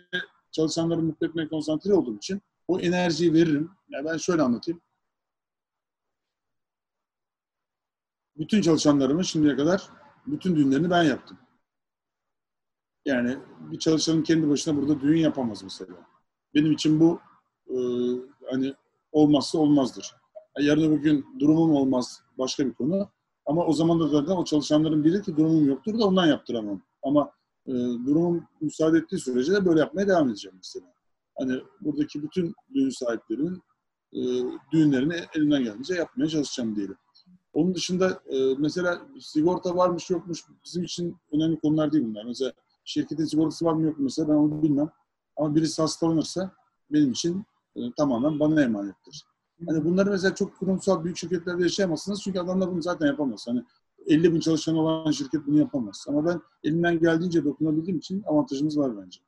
çalışanları 0.53 1.03
mutlu 1.03 1.27
etmeye 1.27 1.49
konsantre 1.49 1.95
olduğum 1.95 2.17
için 2.17 2.43
o 2.69 2.81
enerjiyi 2.81 3.33
veririm. 3.33 3.71
Yani 3.89 4.05
ben 4.05 4.17
şöyle 4.17 4.43
anlatayım. 4.43 4.81
Bütün 8.39 8.61
çalışanlarımı 8.61 9.25
şimdiye 9.25 9.57
kadar 9.57 9.91
bütün 10.27 10.57
düğünlerini 10.57 10.91
ben 10.91 11.03
yaptım. 11.03 11.39
Yani 13.05 13.39
bir 13.59 13.79
çalışanın 13.79 14.23
kendi 14.23 14.49
başına 14.49 14.77
burada 14.77 15.01
düğün 15.01 15.19
yapamaz 15.19 15.63
mesela. 15.63 15.95
Benim 16.55 16.73
için 16.73 17.01
bu 17.01 17.21
e, 17.69 17.77
hani 18.51 18.75
olmazsa 19.13 19.59
olmazdır. 19.59 20.15
Yarın 20.59 20.93
öbür 20.93 21.03
gün 21.03 21.27
durumum 21.39 21.73
olmaz 21.73 22.23
başka 22.39 22.67
bir 22.67 22.75
konu. 22.75 23.11
Ama 23.47 23.67
o 23.67 23.73
zaman 23.73 24.01
da 24.01 24.09
zaten 24.09 24.33
o 24.33 24.45
çalışanların 24.45 25.05
biri 25.05 25.23
ki 25.23 25.37
durumum 25.37 25.67
yoktur 25.67 25.99
da 25.99 26.07
ondan 26.07 26.27
yaptıramam. 26.27 26.83
Ama 27.03 27.33
e, 27.67 27.73
durumum 28.07 28.49
müsaade 28.61 28.99
ettiği 28.99 29.19
sürece 29.19 29.53
de 29.53 29.65
böyle 29.65 29.81
yapmaya 29.81 30.09
devam 30.09 30.29
edeceğim 30.29 30.57
mesela. 30.57 30.87
Hani 31.39 31.61
buradaki 31.81 32.23
bütün 32.23 32.55
düğün 32.75 32.91
sahiplerinin 32.91 33.63
e, 34.13 34.21
düğünlerini 34.73 35.15
elimden 35.35 35.65
geldiğince 35.65 35.95
yapmaya 35.95 36.29
çalışacağım 36.29 36.77
diyelim. 36.77 36.97
Onun 37.57 37.75
dışında 37.75 38.23
e, 38.31 38.55
mesela 38.59 39.03
sigorta 39.21 39.77
varmış 39.77 40.11
yokmuş 40.11 40.45
bizim 40.65 40.85
için 40.85 41.17
önemli 41.33 41.61
konular 41.61 41.93
değil 41.93 42.05
bunlar. 42.05 42.25
Mesela 42.25 42.53
şirketin 42.85 43.25
sigortası 43.25 43.65
var 43.65 43.73
mı 43.73 43.83
yok 43.83 43.99
mu 43.99 44.05
mesela 44.05 44.29
ben 44.29 44.35
onu 44.35 44.63
bilmem. 44.63 44.91
Ama 45.37 45.55
birisi 45.55 45.83
hastalanırsa 45.83 46.51
benim 46.91 47.13
için 47.13 47.45
e, 47.77 47.81
tamamen 47.97 48.41
bana 48.41 48.63
emanettir. 48.63 49.25
Hani 49.69 49.85
bunları 49.85 50.11
mesela 50.11 50.35
çok 50.35 50.59
kurumsal 50.59 51.05
büyük 51.05 51.17
şirketlerde 51.17 51.63
yaşayamazsınız 51.63 52.23
çünkü 52.23 52.39
adamlar 52.39 52.71
bunu 52.71 52.83
zaten 52.83 53.07
yapamaz. 53.07 53.45
Hani 53.49 53.65
50 54.07 54.35
bin 54.35 54.41
çalışan 54.41 54.77
olan 54.77 55.11
şirket 55.11 55.47
bunu 55.47 55.59
yapamaz. 55.59 56.05
Ama 56.09 56.27
ben 56.27 56.41
elimden 56.65 56.99
geldiğince 57.01 57.45
dokunabildiğim 57.45 57.99
için 57.99 58.23
avantajımız 58.23 58.79
var 58.79 58.93
bence. 58.97 59.21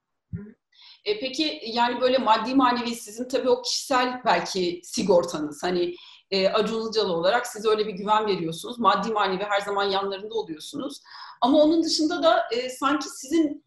E 1.04 1.20
peki 1.20 1.60
yani 1.66 2.00
böyle 2.00 2.18
maddi 2.18 2.54
manevi 2.54 2.94
sizin 2.94 3.28
tabii 3.28 3.48
o 3.48 3.62
kişisel 3.62 4.22
belki 4.24 4.80
sigortanız. 4.84 5.62
Hani 5.62 5.94
e, 6.30 6.48
Acun 6.48 7.08
olarak 7.08 7.46
siz 7.46 7.66
öyle 7.66 7.86
bir 7.86 7.92
güven 7.92 8.26
veriyorsunuz. 8.26 8.78
Maddi 8.78 9.12
manevi 9.12 9.44
her 9.44 9.60
zaman 9.60 9.84
yanlarında 9.84 10.34
oluyorsunuz. 10.34 11.02
Ama 11.40 11.58
onun 11.58 11.82
dışında 11.82 12.22
da 12.22 12.42
e, 12.52 12.70
sanki 12.70 13.08
sizin 13.08 13.64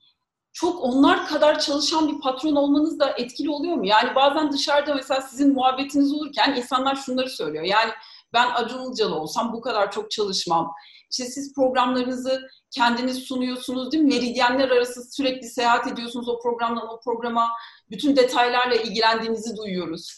çok 0.54 0.84
onlar 0.84 1.28
kadar 1.28 1.60
çalışan 1.60 2.08
bir 2.08 2.22
patron 2.22 2.56
olmanız 2.56 3.00
da 3.00 3.10
etkili 3.10 3.50
oluyor 3.50 3.76
mu? 3.76 3.86
Yani 3.86 4.16
bazen 4.16 4.52
dışarıda 4.52 4.96
mesela 4.96 5.22
sizin 5.22 5.54
muhabbetiniz 5.54 6.14
olurken 6.14 6.56
insanlar 6.56 6.96
şunları 6.96 7.30
söylüyor. 7.30 7.64
Yani 7.64 7.92
ben 8.34 8.52
Acun 8.52 9.12
olsam 9.12 9.54
bu 9.54 9.62
kadar 9.62 9.92
çok 9.92 10.12
çalışmam. 10.12 10.74
İşte 11.12 11.26
siz 11.26 11.54
programlarınızı 11.54 12.42
kendiniz 12.72 13.18
sunuyorsunuz 13.18 13.92
değil 13.92 14.04
mi? 14.04 14.14
Meridyenler 14.14 14.70
arası 14.70 15.12
sürekli 15.12 15.50
seyahat 15.50 15.88
ediyorsunuz 15.88 16.30
o 16.30 16.40
programdan 16.40 16.88
o 16.88 17.00
programa. 17.00 17.50
Bütün 17.90 18.16
detaylarla 18.16 18.76
ilgilendiğinizi 18.76 19.58
duyuyoruz. 19.58 20.18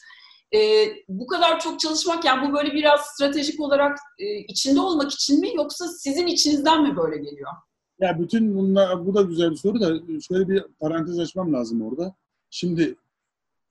Ee, 0.56 0.96
bu 1.08 1.28
kadar 1.28 1.60
çok 1.60 1.80
çalışmak 1.80 2.26
yani 2.26 2.48
bu 2.48 2.54
böyle 2.54 2.74
biraz 2.74 3.02
stratejik 3.02 3.60
olarak 3.60 3.98
e, 4.20 4.38
içinde 4.38 4.80
olmak 4.80 5.12
için 5.12 5.40
mi 5.40 5.56
yoksa 5.56 5.88
sizin 5.88 6.28
içinizden 6.28 6.84
mi 6.84 6.98
böyle 6.98 7.18
geliyor? 7.18 7.52
Ya 8.00 8.20
bütün 8.20 8.56
bunlar, 8.56 9.06
bu 9.06 9.14
da 9.14 9.22
güzel 9.22 9.52
bir 9.52 9.56
soru 9.56 9.82
da 9.82 10.20
şöyle 10.22 10.50
bir 10.50 10.64
parantez 10.80 11.20
açmam 11.20 11.54
lazım 11.54 11.82
orada. 11.82 12.16
Şimdi 12.50 12.96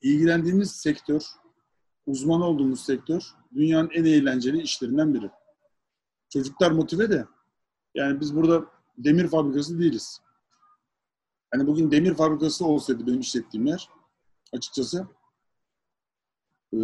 ilgilendiğimiz 0.02 0.70
sektör, 0.70 1.22
uzman 2.06 2.40
olduğumuz 2.40 2.84
sektör 2.84 3.22
dünyanın 3.54 3.90
en 3.94 4.04
eğlenceli 4.04 4.62
işlerinden 4.62 5.14
biri. 5.14 5.30
Çocuklar 6.28 6.70
motive 6.70 7.10
de. 7.10 7.26
Yani 7.94 8.20
biz 8.20 8.36
burada 8.36 8.64
demir 8.98 9.28
fabrikası 9.28 9.78
değiliz. 9.78 10.20
Hani 11.50 11.66
bugün 11.66 11.90
demir 11.90 12.14
fabrikası 12.14 12.66
olsaydı 12.66 13.06
benim 13.06 13.20
işlettiğim 13.20 13.66
yer 13.66 13.88
açıkçası 14.52 15.06
e, 16.72 16.78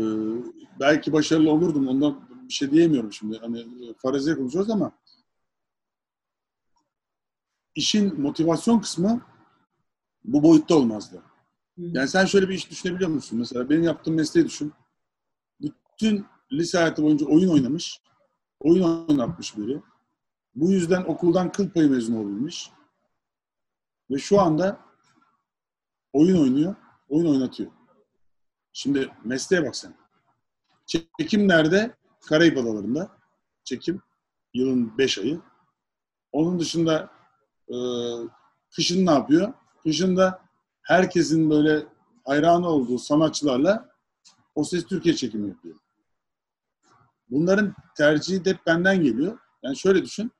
belki 0.81 1.13
başarılı 1.13 1.51
olurdum. 1.53 1.89
Ondan 1.89 2.29
bir 2.49 2.53
şey 2.53 2.71
diyemiyorum 2.71 3.13
şimdi. 3.13 3.39
Hani 3.39 3.67
faraziye 3.97 4.37
konuşuyoruz 4.37 4.71
ama 4.71 4.93
işin 7.75 8.21
motivasyon 8.21 8.81
kısmı 8.81 9.21
bu 10.25 10.43
boyutta 10.43 10.75
olmazdı. 10.75 11.23
Yani 11.77 12.09
sen 12.09 12.25
şöyle 12.25 12.49
bir 12.49 12.55
iş 12.55 12.71
düşünebiliyor 12.71 13.11
musun? 13.11 13.39
Mesela 13.39 13.71
benim 13.71 13.83
yaptığım 13.83 14.15
mesleği 14.15 14.47
düşün. 14.47 14.73
Bütün 15.61 16.27
lise 16.53 16.79
hayatı 16.79 17.03
boyunca 17.03 17.27
oyun 17.27 17.49
oynamış, 17.49 18.01
oyun 18.61 19.07
oynatmış 19.09 19.57
biri. 19.57 19.83
Bu 20.55 20.71
yüzden 20.71 21.05
okuldan 21.05 21.53
kıl 21.53 21.71
payı 21.71 21.91
mezun 21.91 22.15
olabilmiş. 22.15 22.71
Ve 24.11 24.19
şu 24.19 24.41
anda 24.41 24.81
oyun 26.13 26.41
oynuyor, 26.41 26.75
oyun 27.09 27.27
oynatıyor. 27.27 27.71
Şimdi 28.79 29.11
mesleğe 29.25 29.67
bak 29.67 29.77
sen. 29.77 29.95
Çekim 30.87 31.49
nerede? 31.49 31.97
Karayip 32.29 32.59
Adaları'nda. 32.59 33.17
Çekim. 33.65 34.03
Yılın 34.55 34.99
5 34.99 35.19
ayı. 35.19 35.41
Onun 36.33 36.61
dışında 36.61 37.11
e, 37.69 37.77
kışın 38.71 39.07
ne 39.07 39.11
yapıyor? 39.11 39.53
Kışın 39.83 40.17
da 40.17 40.43
herkesin 40.83 41.51
böyle 41.51 41.87
hayranı 42.25 42.69
olduğu 42.69 42.99
sanatçılarla 42.99 43.89
O 44.55 44.65
Ses 44.65 44.87
Türkiye 44.87 45.17
çekimi 45.17 45.49
yapıyor. 45.49 45.77
Bunların 47.31 47.75
tercihi 47.97 48.45
de 48.45 48.51
hep 48.51 48.67
benden 48.67 49.03
geliyor. 49.03 49.39
Yani 49.63 49.77
şöyle 49.77 50.03
düşün. 50.03 50.33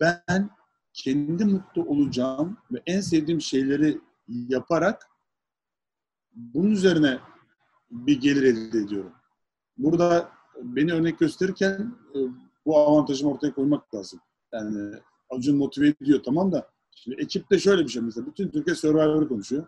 Ben 0.00 0.50
kendi 0.92 1.44
mutlu 1.44 1.82
olacağım 1.82 2.58
ve 2.72 2.82
en 2.86 3.00
sevdiğim 3.00 3.40
şeyleri 3.40 4.00
yaparak 4.28 5.08
bunun 6.34 6.70
üzerine 6.70 7.20
bir 7.90 8.20
gelir 8.20 8.42
elde 8.42 8.78
ediyorum. 8.78 9.12
Burada 9.78 10.28
beni 10.62 10.92
örnek 10.92 11.18
gösterirken 11.18 11.94
e, 12.14 12.18
bu 12.66 12.78
avantajımı 12.78 13.32
ortaya 13.32 13.54
koymak 13.54 13.94
lazım. 13.94 14.20
Yani 14.52 14.94
Acun 15.30 15.56
motive 15.56 15.88
ediyor 15.88 16.22
tamam 16.24 16.52
da 16.52 16.68
şimdi 16.96 17.22
ekipte 17.22 17.58
şöyle 17.58 17.84
bir 17.84 17.88
şey 17.88 18.02
mesela 18.02 18.26
bütün 18.26 18.48
Türkiye 18.48 18.76
Survivor'ı 18.76 19.28
konuşuyor. 19.28 19.66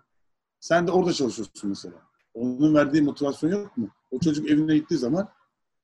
Sen 0.60 0.86
de 0.86 0.90
orada 0.92 1.12
çalışıyorsun 1.12 1.70
mesela. 1.70 1.94
Onun 2.34 2.74
verdiği 2.74 3.02
motivasyon 3.02 3.50
yok 3.50 3.76
mu? 3.76 3.88
O 4.10 4.18
çocuk 4.18 4.50
evine 4.50 4.78
gittiği 4.78 4.96
zaman 4.98 5.28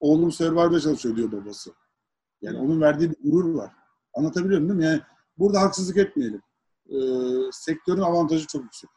oğlum 0.01 0.33
Survivor'da 0.33 0.81
çalışıyor 0.81 1.17
diyor 1.17 1.33
babası. 1.33 1.73
Yani 2.43 2.59
onun 2.59 2.81
verdiği 2.81 3.11
bir 3.11 3.31
gurur 3.31 3.55
var. 3.55 3.73
Anlatabiliyorum 4.15 4.69
değil 4.69 4.79
mi? 4.79 4.85
Yani 4.85 5.01
burada 5.39 5.61
haksızlık 5.61 5.97
etmeyelim. 5.97 6.43
Ee, 6.89 6.99
sektörün 7.53 8.01
avantajı 8.01 8.47
çok 8.47 8.63
yüksek. 8.63 8.91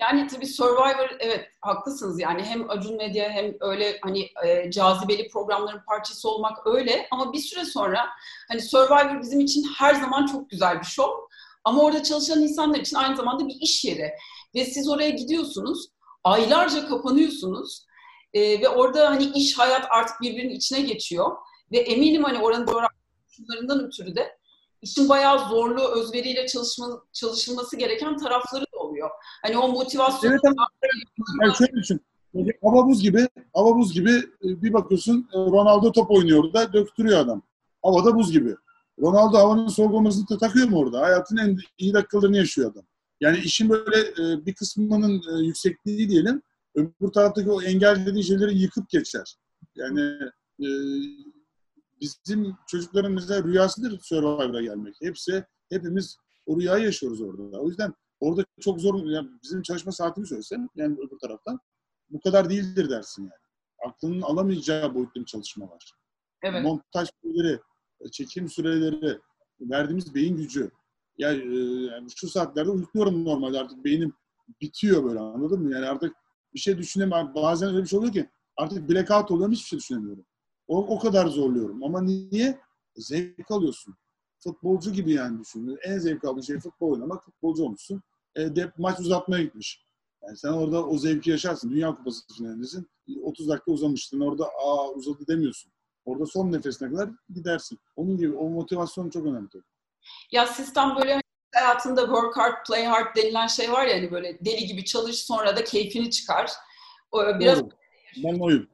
Yani 0.00 0.26
tabii 0.26 0.46
Survivor 0.46 1.16
evet 1.18 1.48
haklısınız. 1.60 2.20
Yani 2.20 2.42
hem 2.42 2.70
Acun 2.70 2.96
Medya 2.96 3.30
hem 3.30 3.54
öyle 3.60 3.98
hani 4.02 4.28
e, 4.46 4.70
cazibeli 4.70 5.28
programların 5.28 5.80
parçası 5.86 6.28
olmak 6.28 6.66
öyle. 6.66 7.08
Ama 7.10 7.32
bir 7.32 7.38
süre 7.38 7.64
sonra 7.64 8.08
hani 8.48 8.60
Survivor 8.60 9.22
bizim 9.22 9.40
için 9.40 9.64
her 9.78 9.94
zaman 9.94 10.26
çok 10.26 10.50
güzel 10.50 10.78
bir 10.80 10.84
show. 10.84 11.12
Ama 11.64 11.82
orada 11.82 12.02
çalışan 12.02 12.42
insanlar 12.42 12.78
için 12.78 12.96
aynı 12.96 13.16
zamanda 13.16 13.48
bir 13.48 13.56
iş 13.60 13.84
yeri. 13.84 14.12
Ve 14.54 14.64
siz 14.64 14.88
oraya 14.88 15.10
gidiyorsunuz 15.10 15.88
aylarca 16.24 16.88
kapanıyorsunuz 16.88 17.86
e, 18.34 18.60
ve 18.60 18.68
orada 18.68 19.10
hani 19.10 19.24
iş 19.24 19.58
hayat 19.58 19.86
artık 19.90 20.20
birbirinin 20.20 20.54
içine 20.54 20.80
geçiyor. 20.80 21.36
Ve 21.72 21.78
eminim 21.78 22.24
hani 22.24 22.38
oranın 22.38 22.66
coğrafyalarından 22.66 23.86
ötürü 23.86 24.16
de 24.16 24.40
işin 24.82 25.08
bayağı 25.08 25.48
zorlu, 25.48 25.88
özveriyle 25.88 26.46
çalışma, 26.46 27.02
çalışılması 27.12 27.76
gereken 27.76 28.16
tarafları 28.16 28.64
oluyor. 29.04 29.10
Hani 29.42 29.58
o 29.58 29.68
motivasyon... 29.68 30.30
Evet 30.30 30.40
ama 30.44 30.68
yani 31.42 31.56
şöyle 31.56 31.72
düşün. 31.72 32.00
Hava 32.62 32.86
buz 32.86 33.02
gibi, 33.02 33.28
hava 33.54 33.76
buz 33.76 33.92
gibi 33.92 34.10
e, 34.10 34.62
bir 34.62 34.72
bakıyorsun 34.72 35.28
e, 35.32 35.36
Ronaldo 35.36 35.92
top 35.92 36.10
oynuyor 36.10 36.52
da 36.52 36.72
döktürüyor 36.72 37.18
adam. 37.18 37.42
Havada 37.82 38.14
buz 38.14 38.32
gibi. 38.32 38.54
Ronaldo 39.00 39.38
havanın 39.38 39.68
soğuk 39.68 39.94
olmasını 39.94 40.28
da 40.28 40.38
takıyor 40.38 40.68
mu 40.68 40.78
orada? 40.78 41.00
Hayatın 41.00 41.36
en 41.36 41.58
iyi 41.78 41.94
dakikalarını 41.94 42.36
yaşıyor 42.36 42.72
adam. 42.72 42.84
Yani 43.20 43.38
işin 43.38 43.68
böyle 43.68 43.98
e, 43.98 44.46
bir 44.46 44.54
kısmının 44.54 45.42
yüksekliği 45.42 46.08
diyelim, 46.08 46.42
öbür 46.74 47.08
taraftaki 47.14 47.50
o 47.50 47.62
engel 47.62 48.06
dediği 48.06 48.24
şeyleri 48.24 48.58
yıkıp 48.58 48.88
geçer. 48.88 49.36
Yani 49.74 50.18
bizim 52.00 52.56
çocukların 52.66 53.12
mesela 53.12 53.44
rüyasıdır 53.44 54.00
Survivor'a 54.02 54.62
gelmek. 54.62 54.94
Hepsi, 55.02 55.44
hepimiz 55.68 56.16
o 56.46 56.60
rüyayı 56.60 56.84
yaşıyoruz 56.84 57.20
orada. 57.20 57.60
O 57.60 57.68
yüzden 57.68 57.94
orada 58.20 58.44
çok 58.60 58.80
zor, 58.80 59.06
yani 59.06 59.28
bizim 59.42 59.62
çalışma 59.62 59.92
saatimi 59.92 60.26
söylesem, 60.26 60.68
yani 60.76 60.96
öbür 60.98 61.18
taraftan 61.18 61.60
bu 62.10 62.20
kadar 62.20 62.50
değildir 62.50 62.90
dersin 62.90 63.22
yani. 63.22 63.90
Aklının 63.90 64.22
alamayacağı 64.22 64.94
boyutta 64.94 65.20
bir 65.20 65.24
çalışma 65.24 65.70
var. 65.70 65.92
Evet. 66.42 66.62
Montaj 66.62 67.08
süreleri, 67.22 67.60
çekim 68.12 68.48
süreleri, 68.48 69.18
verdiğimiz 69.60 70.14
beyin 70.14 70.36
gücü. 70.36 70.70
Yani, 71.18 71.42
e, 71.42 71.84
yani 71.86 72.08
şu 72.16 72.28
saatlerde 72.28 72.70
uyukluyorum 72.70 73.24
normalde 73.24 73.60
artık 73.60 73.84
beynim 73.84 74.12
bitiyor 74.60 75.04
böyle 75.04 75.20
anladın 75.20 75.62
mı? 75.62 75.72
Yani 75.72 75.86
artık 75.86 76.16
bir 76.54 76.58
şey 76.60 76.78
düşünemiyorum. 76.78 77.34
Bazen 77.34 77.68
öyle 77.68 77.82
bir 77.82 77.88
şey 77.88 77.98
oluyor 77.98 78.12
ki 78.12 78.30
artık 78.56 78.88
blackout 78.88 79.30
oluyorum 79.30 79.52
hiçbir 79.52 79.68
şey 79.68 79.78
düşünemiyorum. 79.78 80.24
O, 80.68 80.96
o 80.96 80.98
kadar 80.98 81.26
zorluyorum. 81.26 81.84
Ama 81.84 82.02
niye? 82.02 82.60
Zevk 82.96 83.50
alıyorsun. 83.50 83.96
Futbolcu 84.38 84.92
gibi 84.92 85.12
yani 85.12 85.40
düşün. 85.40 85.78
En 85.82 85.98
zevk 85.98 86.24
aldığın 86.24 86.40
şey 86.40 86.60
futbol 86.60 86.92
oynamak. 86.92 87.24
Futbolcu 87.24 87.64
olmuşsun. 87.64 88.02
E, 88.36 88.56
de, 88.56 88.72
maç 88.78 89.00
uzatmaya 89.00 89.42
gitmiş. 89.42 89.84
Yani 90.22 90.36
sen 90.36 90.48
orada 90.48 90.86
o 90.86 90.98
zevki 90.98 91.30
yaşarsın. 91.30 91.70
Dünya 91.70 91.94
Kupası 91.94 92.34
finalindesin. 92.36 92.90
30 93.22 93.48
dakika 93.48 93.70
uzamıştın. 93.70 94.20
Orada 94.20 94.44
aa 94.44 94.90
uzadı 94.90 95.26
demiyorsun. 95.28 95.72
Orada 96.04 96.26
son 96.26 96.52
nefesine 96.52 96.90
kadar 96.90 97.10
gidersin. 97.34 97.78
Onun 97.96 98.16
gibi 98.16 98.36
o 98.36 98.48
motivasyon 98.48 99.10
çok 99.10 99.26
önemli. 99.26 99.48
Ya 100.32 100.46
sistem 100.46 100.96
böyle 100.96 101.20
hayatında 101.54 102.00
work 102.00 102.36
hard, 102.36 102.66
play 102.66 102.84
hard 102.84 103.16
denilen 103.16 103.46
şey 103.46 103.72
var 103.72 103.86
ya 103.86 103.96
hani 103.96 104.10
böyle 104.10 104.38
deli 104.44 104.66
gibi 104.66 104.84
çalış 104.84 105.16
sonra 105.16 105.56
da 105.56 105.64
keyfini 105.64 106.10
çıkar. 106.10 106.50
Biraz. 107.14 107.62
Ben 108.24 108.38
oyum 108.38 108.68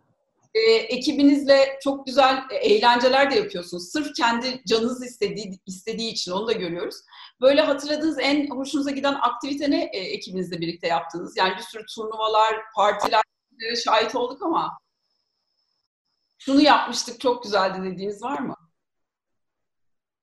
e, 0.57 0.73
ekibinizle 0.73 1.79
çok 1.83 2.07
güzel 2.07 2.43
e, 2.51 2.55
eğlenceler 2.55 3.31
de 3.31 3.35
yapıyorsunuz. 3.35 3.89
Sırf 3.89 4.15
kendi 4.15 4.63
canınız 4.67 5.05
istediği, 5.05 5.61
istediği 5.67 6.11
için 6.11 6.33
onu 6.33 6.47
da 6.47 6.53
görüyoruz. 6.53 6.97
Böyle 7.41 7.61
hatırladığınız 7.61 8.19
en 8.19 8.51
hoşunuza 8.51 8.91
giden 8.91 9.15
aktivite 9.15 9.71
ne 9.71 9.85
e, 9.85 9.99
ekibinizle 9.99 10.61
birlikte 10.61 10.87
yaptığınız? 10.87 11.37
Yani 11.37 11.57
bir 11.57 11.63
sürü 11.63 11.85
turnuvalar, 11.95 12.57
partiler 12.77 13.23
şahit 13.85 14.15
olduk 14.15 14.43
ama 14.43 14.79
şunu 16.39 16.61
yapmıştık 16.61 17.21
çok 17.21 17.43
güzeldi 17.43 17.79
dediğiniz 17.85 18.23
var 18.23 18.39
mı? 18.39 18.57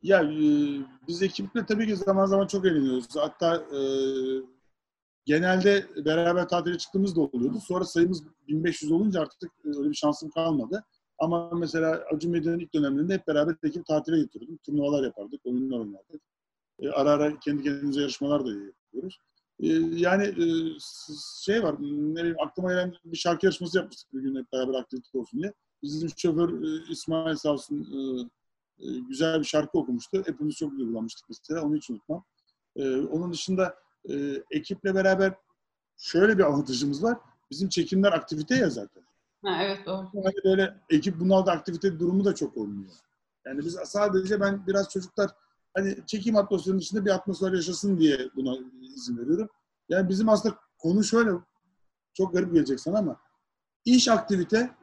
Ya 0.02 0.22
e, 0.22 0.38
biz 1.08 1.22
ekiple 1.22 1.66
tabii 1.66 1.88
ki 1.88 1.96
zaman 1.96 2.26
zaman 2.26 2.48
çok 2.48 2.66
eğleniyoruz. 2.66 3.08
Hatta 3.16 3.56
e, 3.56 3.80
genelde 5.26 5.88
beraber 6.06 6.48
tatile 6.48 6.78
çıktığımız 6.78 7.16
da 7.16 7.22
oluyordu. 7.22 7.60
Sonra 7.60 7.86
sayımız 7.86 8.24
1500 8.48 8.92
olunca 8.92 9.22
artık 9.22 9.52
e, 9.66 9.78
öyle 9.78 9.90
bir 9.90 9.96
şansım 9.96 10.30
kalmadı. 10.30 10.84
Ama 11.20 11.50
mesela 11.50 12.04
Acun 12.14 12.32
Medya'nın 12.32 12.60
ilk 12.60 12.74
dönemlerinde 12.74 13.14
hep 13.14 13.28
beraber 13.28 13.56
ekip 13.64 13.86
tatile 13.86 14.18
götürdüm. 14.18 14.60
Turnuvalar 14.66 15.04
yapardık, 15.04 15.46
oyunlar 15.46 15.80
oynardık. 15.80 16.22
E, 16.80 16.90
ara 16.90 17.10
ara 17.10 17.40
kendi 17.40 17.64
kendimize 17.64 18.02
yarışmalar 18.02 18.46
da 18.46 18.50
yapıyoruz. 18.50 19.18
E, 19.60 19.68
yani 19.96 20.24
e, 20.24 20.46
şey 21.44 21.64
var, 21.64 21.76
ne 21.82 22.20
bileyim, 22.20 22.40
aklıma 22.40 22.72
gelen 22.72 22.96
bir 23.06 23.18
şarkı 23.18 23.46
yarışması 23.46 23.78
yapmıştık 23.78 24.14
bir 24.14 24.22
gün 24.22 24.36
hep 24.36 24.52
beraber 24.54 24.74
aktivite 24.74 25.18
olsun 25.18 25.40
diye. 25.42 25.54
bizim 25.84 26.10
şoför 26.18 26.64
e, 26.64 26.92
İsmail 26.92 27.36
sağ 27.36 27.52
olsun 27.52 27.88
e, 27.94 28.00
e, 28.80 29.00
güzel 29.10 29.40
bir 29.40 29.46
şarkı 29.46 29.78
okumuştu. 29.78 30.24
Hepimiz 30.26 30.56
çok 30.56 30.72
duygulanmıştık 30.72 31.26
mesela. 31.30 31.62
Onu 31.62 31.76
hiç 31.76 31.90
unutmam. 31.90 32.24
E, 32.76 32.98
onun 32.98 33.34
dışında 33.34 33.76
e, 34.10 34.44
ekiple 34.52 34.96
beraber 34.96 35.34
şöyle 35.98 36.38
bir 36.38 36.44
avantajımız 36.44 37.04
var. 37.04 37.18
Bizim 37.52 37.70
çekimler 37.70 38.12
aktivite 38.12 38.56
ya 38.56 38.70
zaten. 38.70 39.04
Ha, 39.46 39.64
evet 39.64 39.86
doğru. 39.86 40.10
Yani 40.14 40.34
böyle 40.46 40.82
ekip 40.90 41.20
bunalda 41.20 41.52
aktivite 41.52 42.00
durumu 42.00 42.26
da 42.26 42.36
çok 42.36 42.58
olmuyor. 42.58 42.92
Yani 43.46 43.60
biz 43.60 43.78
sadece 43.86 44.40
ben 44.40 44.68
biraz 44.68 44.90
çocuklar 44.90 45.32
hani 45.74 45.98
çekim 46.06 46.36
atmosferinin 46.36 46.80
içinde 46.80 47.06
bir 47.06 47.10
atmosfer 47.10 47.52
yaşasın 47.54 48.00
diye 48.00 48.30
buna 48.36 48.58
izin 48.82 49.18
veriyorum. 49.18 49.50
Yani 49.90 50.10
bizim 50.10 50.30
aslında 50.30 50.56
konu 50.78 51.04
şöyle 51.04 51.32
çok 52.14 52.34
garip 52.34 52.54
gelecek 52.54 52.80
sana 52.80 52.98
ama 52.98 53.20
iş 53.86 54.08
aktivite 54.08 54.76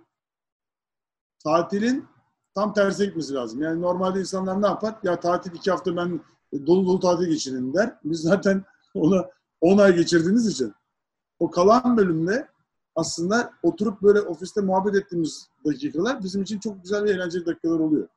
tatilin 1.45 2.09
tam 2.55 2.75
tersi 2.75 3.05
gitmesi 3.05 3.35
lazım. 3.35 3.63
Yani 3.63 3.83
normalde 3.83 4.21
insanlar 4.21 4.63
ne 4.63 4.67
yapar? 4.67 4.95
Ya 5.03 5.21
tatil 5.21 5.53
iki 5.55 5.71
hafta 5.71 5.97
ben 5.97 6.21
dolu 6.67 6.87
dolu 6.87 7.01
tatil 7.01 7.27
geçireyim 7.27 7.75
der. 7.75 7.99
Biz 8.05 8.21
zaten 8.21 8.65
ona 8.95 9.31
10 9.61 9.79
ay 9.79 9.95
geçirdiğimiz 9.97 10.47
için 10.47 10.75
o 11.39 11.51
kalan 11.51 11.97
bölümde 11.97 12.49
aslında 12.95 13.53
oturup 13.63 14.03
böyle 14.03 14.21
ofiste 14.21 14.61
muhabbet 14.61 14.95
ettiğimiz 14.95 15.49
dakikalar 15.67 16.25
bizim 16.25 16.43
için 16.43 16.59
çok 16.59 16.83
güzel 16.83 17.05
ve 17.05 17.11
eğlenceli 17.11 17.47
dakikalar 17.47 17.79
oluyor. 17.79 18.09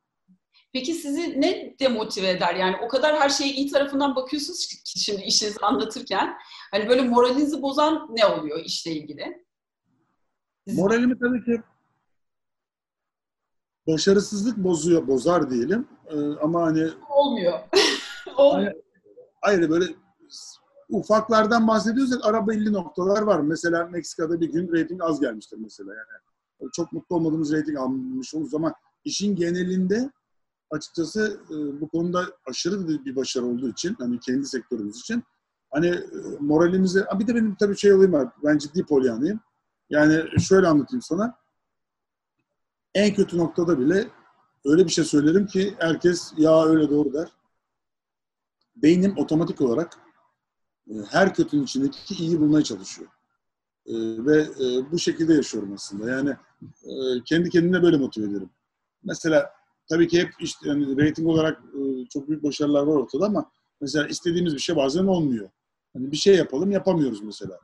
Peki 0.73 0.93
sizi 0.93 1.41
ne 1.41 1.75
demotive 1.79 2.29
eder? 2.29 2.55
Yani 2.55 2.75
o 2.85 2.87
kadar 2.87 3.19
her 3.19 3.29
şeye 3.29 3.53
iyi 3.53 3.71
tarafından 3.71 4.15
bakıyorsunuz 4.15 4.67
ki 4.67 4.99
şimdi 4.99 5.21
işinizi 5.21 5.59
anlatırken. 5.59 6.33
Hani 6.71 6.89
böyle 6.89 7.01
moralinizi 7.01 7.61
bozan 7.61 8.07
ne 8.15 8.25
oluyor 8.25 8.59
işle 8.65 8.91
ilgili? 8.91 9.45
Moralimi 10.67 11.19
tabii 11.19 11.45
ki 11.45 11.61
başarısızlık 13.87 14.57
bozuyor, 14.57 15.07
bozar 15.07 15.49
diyelim. 15.49 15.87
Ee, 16.07 16.15
ama 16.41 16.61
hani 16.61 16.89
olmuyor. 17.09 17.59
olmuyor. 18.37 18.73
Ayrı 19.41 19.69
böyle 19.69 19.85
ufaklardan 20.93 21.67
bahsediyorsak 21.67 22.25
ara 22.25 22.47
belli 22.47 22.73
noktalar 22.73 23.21
var. 23.21 23.39
Mesela 23.39 23.85
Meksika'da 23.85 24.41
bir 24.41 24.51
gün 24.51 24.71
reyting 24.71 25.01
az 25.03 25.19
gelmiştir 25.19 25.57
mesela 25.57 25.93
yani. 25.93 26.71
Çok 26.73 26.93
mutlu 26.93 27.15
olmadığımız 27.15 27.51
reyting 27.51 27.77
almış 27.77 28.33
oluruz 28.33 28.53
ama 28.53 28.73
işin 29.05 29.35
genelinde 29.35 30.11
açıkçası 30.71 31.39
e, 31.49 31.81
bu 31.81 31.89
konuda 31.89 32.25
aşırı 32.49 32.87
bir 32.87 33.15
başarı 33.15 33.45
olduğu 33.45 33.69
için 33.69 33.95
hani 33.99 34.19
kendi 34.19 34.45
sektörümüz 34.45 34.99
için 34.99 35.23
hani 35.71 35.87
e, 35.87 36.01
moralimizi 36.39 37.05
bir 37.19 37.27
de 37.27 37.35
benim 37.35 37.55
tabii 37.55 37.77
şey 37.77 37.93
olayım 37.93 38.13
var. 38.13 38.27
Ben 38.43 38.57
ciddi 38.57 38.85
polyanıyım. 38.85 39.39
Yani 39.89 40.39
şöyle 40.39 40.67
anlatayım 40.67 41.01
sana. 41.01 41.35
En 42.95 43.13
kötü 43.13 43.37
noktada 43.37 43.79
bile 43.79 44.07
öyle 44.65 44.85
bir 44.85 44.91
şey 44.91 45.03
söylerim 45.03 45.47
ki 45.47 45.75
herkes 45.79 46.33
ya 46.37 46.65
öyle 46.65 46.89
doğru 46.89 47.13
der. 47.13 47.27
Beynim 48.75 49.17
otomatik 49.17 49.61
olarak 49.61 49.97
her 51.09 51.33
kötünün 51.33 51.63
içindeki 51.63 52.15
iyi 52.23 52.39
bulmaya 52.41 52.63
çalışıyor. 52.63 53.09
E, 53.85 53.93
ve 54.25 54.41
e, 54.41 54.91
bu 54.91 54.99
şekilde 54.99 55.33
yaşıyorum 55.33 55.73
aslında. 55.73 56.11
Yani 56.11 56.29
e, 56.83 57.23
kendi 57.25 57.49
kendime 57.49 57.83
böyle 57.83 57.97
motive 57.97 58.25
ederim. 58.25 58.49
Mesela 59.03 59.49
tabii 59.89 60.07
ki 60.07 60.21
hep 60.21 60.33
işte 60.39 60.69
yani 60.69 60.97
rating 60.97 61.27
olarak 61.27 61.63
e, 61.63 62.05
çok 62.05 62.29
büyük 62.29 62.43
başarılar 62.43 62.83
var 62.83 62.95
ortada 62.95 63.25
ama 63.25 63.51
mesela 63.81 64.07
istediğimiz 64.07 64.53
bir 64.53 64.59
şey 64.59 64.75
bazen 64.75 65.05
olmuyor. 65.05 65.49
Hani 65.93 66.11
bir 66.11 66.17
şey 66.17 66.35
yapalım 66.35 66.71
yapamıyoruz 66.71 67.23
mesela. 67.23 67.59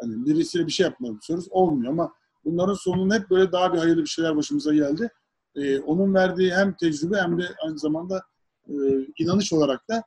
Hani 0.00 0.26
birisiyle 0.26 0.66
bir 0.66 0.72
şey 0.72 0.84
yapmak 0.84 1.20
istiyoruz 1.20 1.48
olmuyor 1.50 1.92
ama 1.92 2.12
bunların 2.44 2.74
sonunda 2.74 3.14
hep 3.14 3.30
böyle 3.30 3.52
daha 3.52 3.72
bir 3.72 3.78
hayırlı 3.78 4.02
bir 4.02 4.08
şeyler 4.08 4.36
başımıza 4.36 4.74
geldi. 4.74 5.10
E, 5.56 5.78
onun 5.78 6.14
verdiği 6.14 6.54
hem 6.54 6.76
tecrübe 6.76 7.16
hem 7.16 7.38
de 7.38 7.44
aynı 7.64 7.78
zamanda 7.78 8.22
e, 8.68 8.74
inanış 9.18 9.52
olarak 9.52 9.88
da 9.88 10.04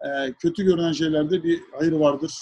e, 0.00 0.32
kötü 0.32 0.64
görünen 0.64 0.92
şeylerde 0.92 1.44
bir 1.44 1.62
hayır 1.78 1.92
vardır. 1.92 2.34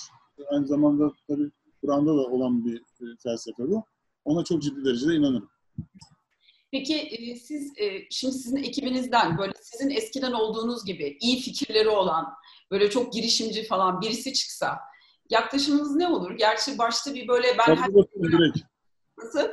Aynı 0.51 0.67
zamanda 0.67 1.13
tabii 1.29 1.51
Kur'an'da 1.81 2.17
da 2.17 2.21
olan 2.21 2.65
bir 2.65 2.77
e, 2.77 3.05
felsefe 3.23 3.69
bu. 3.69 3.85
Ona 4.25 4.45
çok 4.45 4.63
ciddi 4.63 4.85
derecede 4.85 5.15
inanırım. 5.15 5.49
Peki 6.71 6.97
e, 6.97 7.37
siz 7.37 7.73
e, 7.79 8.11
şimdi 8.11 8.35
sizin 8.35 8.57
ekibinizden 8.57 9.39
böyle 9.39 9.53
sizin 9.61 9.91
eskiden 9.91 10.33
olduğunuz 10.33 10.85
gibi 10.85 11.19
iyi 11.21 11.41
fikirleri 11.41 11.89
olan 11.89 12.27
böyle 12.71 12.91
çok 12.91 13.13
girişimci 13.13 13.65
falan 13.65 14.01
birisi 14.01 14.33
çıksa 14.33 14.79
yaklaşımınız 15.31 15.97
ne 15.97 16.09
olur? 16.09 16.31
Gerçi 16.31 16.79
başta 16.79 17.15
bir 17.15 17.29
böyle 17.29 17.47
ben 17.59 17.77
her... 17.77 17.95
direkt. 17.95 18.59
Nasıl? 19.19 19.49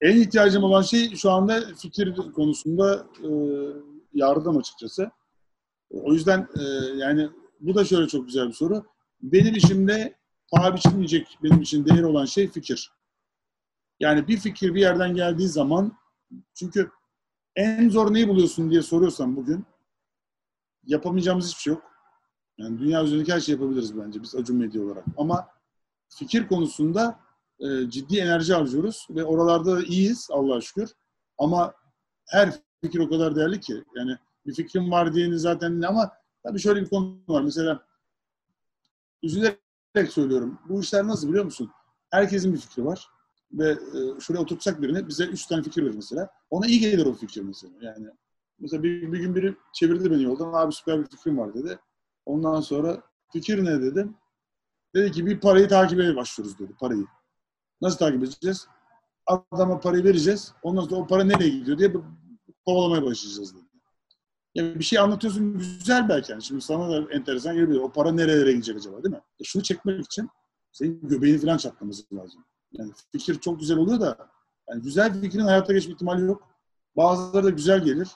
En 0.00 0.20
ihtiyacım 0.20 0.64
olan 0.64 0.82
şey 0.82 1.16
şu 1.16 1.30
anda 1.30 1.74
fikir 1.74 2.16
konusunda 2.16 3.06
e, 3.22 3.30
yardım 4.14 4.56
açıkçası. 4.56 5.10
O 5.90 6.12
yüzden 6.12 6.48
e, 6.58 6.62
yani 6.96 7.28
bu 7.60 7.74
da 7.74 7.84
şöyle 7.84 8.08
çok 8.08 8.26
güzel 8.26 8.48
bir 8.48 8.52
soru. 8.52 8.86
Benim 9.22 9.54
işimde 9.54 10.16
paha 10.52 10.74
biçilmeyecek 10.74 11.38
benim 11.42 11.60
için 11.60 11.86
değer 11.86 12.02
olan 12.02 12.24
şey 12.24 12.48
fikir. 12.48 12.92
Yani 14.00 14.28
bir 14.28 14.36
fikir 14.36 14.74
bir 14.74 14.80
yerden 14.80 15.14
geldiği 15.14 15.48
zaman 15.48 15.98
çünkü 16.54 16.90
en 17.56 17.88
zor 17.88 18.14
neyi 18.14 18.28
buluyorsun 18.28 18.70
diye 18.70 18.82
soruyorsan 18.82 19.36
bugün 19.36 19.64
yapamayacağımız 20.84 21.46
hiçbir 21.46 21.60
şey 21.60 21.72
yok. 21.72 21.82
Yani 22.58 22.78
dünya 22.78 23.04
üzerindeki 23.04 23.32
her 23.32 23.40
şeyi 23.40 23.54
yapabiliriz 23.54 23.98
bence 23.98 24.22
biz 24.22 24.34
Acun 24.34 24.56
Medya 24.56 24.82
olarak. 24.82 25.04
Ama 25.16 25.48
fikir 26.08 26.48
konusunda 26.48 27.20
e, 27.60 27.90
ciddi 27.90 28.18
enerji 28.18 28.54
harcıyoruz 28.54 29.06
ve 29.10 29.24
oralarda 29.24 29.82
iyiyiz 29.82 30.28
Allah'a 30.30 30.60
şükür. 30.60 30.90
Ama 31.38 31.74
her 32.28 32.52
fikir 32.84 32.98
o 32.98 33.08
kadar 33.08 33.36
değerli 33.36 33.60
ki. 33.60 33.84
Yani 33.96 34.18
bir 34.46 34.54
fikrim 34.54 34.90
var 34.90 35.14
diyeni 35.14 35.38
zaten 35.38 35.82
ama 35.82 36.12
tabii 36.42 36.58
şöyle 36.58 36.80
bir 36.80 36.90
konu 36.90 37.18
var. 37.28 37.42
Mesela 37.42 37.86
üzülerek 39.22 40.10
söylüyorum. 40.10 40.58
Bu 40.68 40.80
işler 40.80 41.06
nasıl 41.06 41.28
biliyor 41.28 41.44
musun? 41.44 41.70
Herkesin 42.10 42.52
bir 42.52 42.58
fikri 42.58 42.84
var 42.84 43.08
ve 43.52 43.70
e, 43.70 44.20
şuraya 44.20 44.40
oturtsak 44.40 44.82
birini 44.82 45.08
bize 45.08 45.24
üç 45.24 45.46
tane 45.46 45.62
fikir 45.62 45.82
verir 45.82 45.94
mesela. 45.94 46.30
Ona 46.50 46.66
iyi 46.66 46.80
gelir 46.80 47.06
o 47.06 47.12
fikir 47.12 47.42
mesela. 47.42 47.74
Yani 47.80 48.06
mesela 48.58 48.82
bir, 48.82 49.12
bir 49.12 49.18
gün 49.18 49.34
biri 49.34 49.56
çevirdi 49.72 50.10
beni 50.10 50.22
yoldan. 50.22 50.52
Abi 50.52 50.72
süper 50.72 51.00
bir 51.00 51.06
fikrim 51.06 51.38
var 51.38 51.54
dedi. 51.54 51.78
Ondan 52.26 52.60
sonra 52.60 53.02
fikir 53.32 53.64
ne 53.64 53.82
dedim. 53.82 54.16
Dedi 54.94 55.12
ki 55.12 55.26
bir 55.26 55.40
parayı 55.40 55.68
takibe 55.68 56.16
başlıyoruz 56.16 56.58
dedi 56.58 56.72
parayı. 56.80 57.06
Nasıl 57.80 57.98
takip 57.98 58.22
edeceğiz? 58.22 58.68
Adama 59.26 59.80
parayı 59.80 60.04
vereceğiz. 60.04 60.52
Ondan 60.62 60.82
sonra 60.82 61.00
o 61.00 61.06
para 61.06 61.24
nereye 61.24 61.48
gidiyor 61.48 61.78
diye 61.78 61.92
kovalamaya 62.66 63.02
başlayacağız 63.02 63.54
dedi. 63.54 63.65
Ya 64.56 64.74
bir 64.78 64.84
şey 64.84 64.98
anlatıyorsun 64.98 65.58
güzel 65.58 66.08
belki. 66.08 66.32
Yani. 66.32 66.42
Şimdi 66.42 66.60
sana 66.60 66.90
da 66.90 67.12
enteresan 67.12 67.54
gelebilir. 67.54 67.78
O 67.78 67.92
para 67.92 68.12
nerelere 68.12 68.52
gidecek 68.52 68.76
acaba 68.76 69.04
değil 69.04 69.14
mi? 69.14 69.20
E 69.40 69.44
şunu 69.44 69.62
çekmek 69.62 70.04
için 70.04 70.28
senin 70.72 71.08
göbeğini 71.08 71.38
falan 71.38 71.56
çatlaması 71.56 72.02
lazım. 72.12 72.44
Yani 72.72 72.92
fikir 73.12 73.40
çok 73.40 73.60
güzel 73.60 73.76
oluyor 73.78 74.00
da 74.00 74.30
yani 74.70 74.82
güzel 74.82 75.20
fikrin 75.20 75.40
hayata 75.40 75.72
geçme 75.72 75.94
ihtimali 75.94 76.22
yok. 76.22 76.48
Bazıları 76.96 77.44
da 77.44 77.50
güzel 77.50 77.84
gelir. 77.84 78.08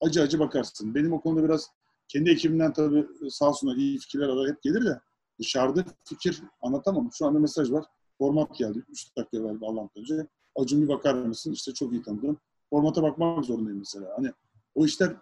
Acı 0.00 0.22
acı 0.22 0.38
bakarsın. 0.38 0.94
Benim 0.94 1.12
o 1.12 1.20
konuda 1.20 1.44
biraz 1.44 1.70
kendi 2.08 2.30
ekibimden 2.30 2.72
tabii 2.72 3.06
sağ 3.30 3.48
olsunlar 3.48 3.76
iyi 3.76 3.98
fikirler 3.98 4.28
alarak 4.28 4.50
hep 4.50 4.62
gelir 4.62 4.84
de 4.84 5.00
dışarıda 5.38 5.84
fikir 6.04 6.42
anlatamam. 6.62 7.10
Şu 7.12 7.26
anda 7.26 7.38
mesaj 7.38 7.70
var. 7.70 7.84
Format 8.18 8.54
geldi. 8.54 8.84
3 8.88 9.16
dakika 9.16 9.36
evvel 9.36 9.58
Allah'ın 9.62 9.90
önce. 9.96 10.26
Acun 10.56 10.82
bir 10.82 10.88
bakar 10.88 11.14
mısın? 11.14 11.52
İşte 11.52 11.74
çok 11.74 11.92
iyi 11.92 12.02
tanıdım. 12.02 12.38
Formata 12.70 13.02
bakmak 13.02 13.44
zorundayım 13.44 13.78
mesela. 13.78 14.06
Hani 14.16 14.32
o 14.74 14.84
işler 14.86 15.16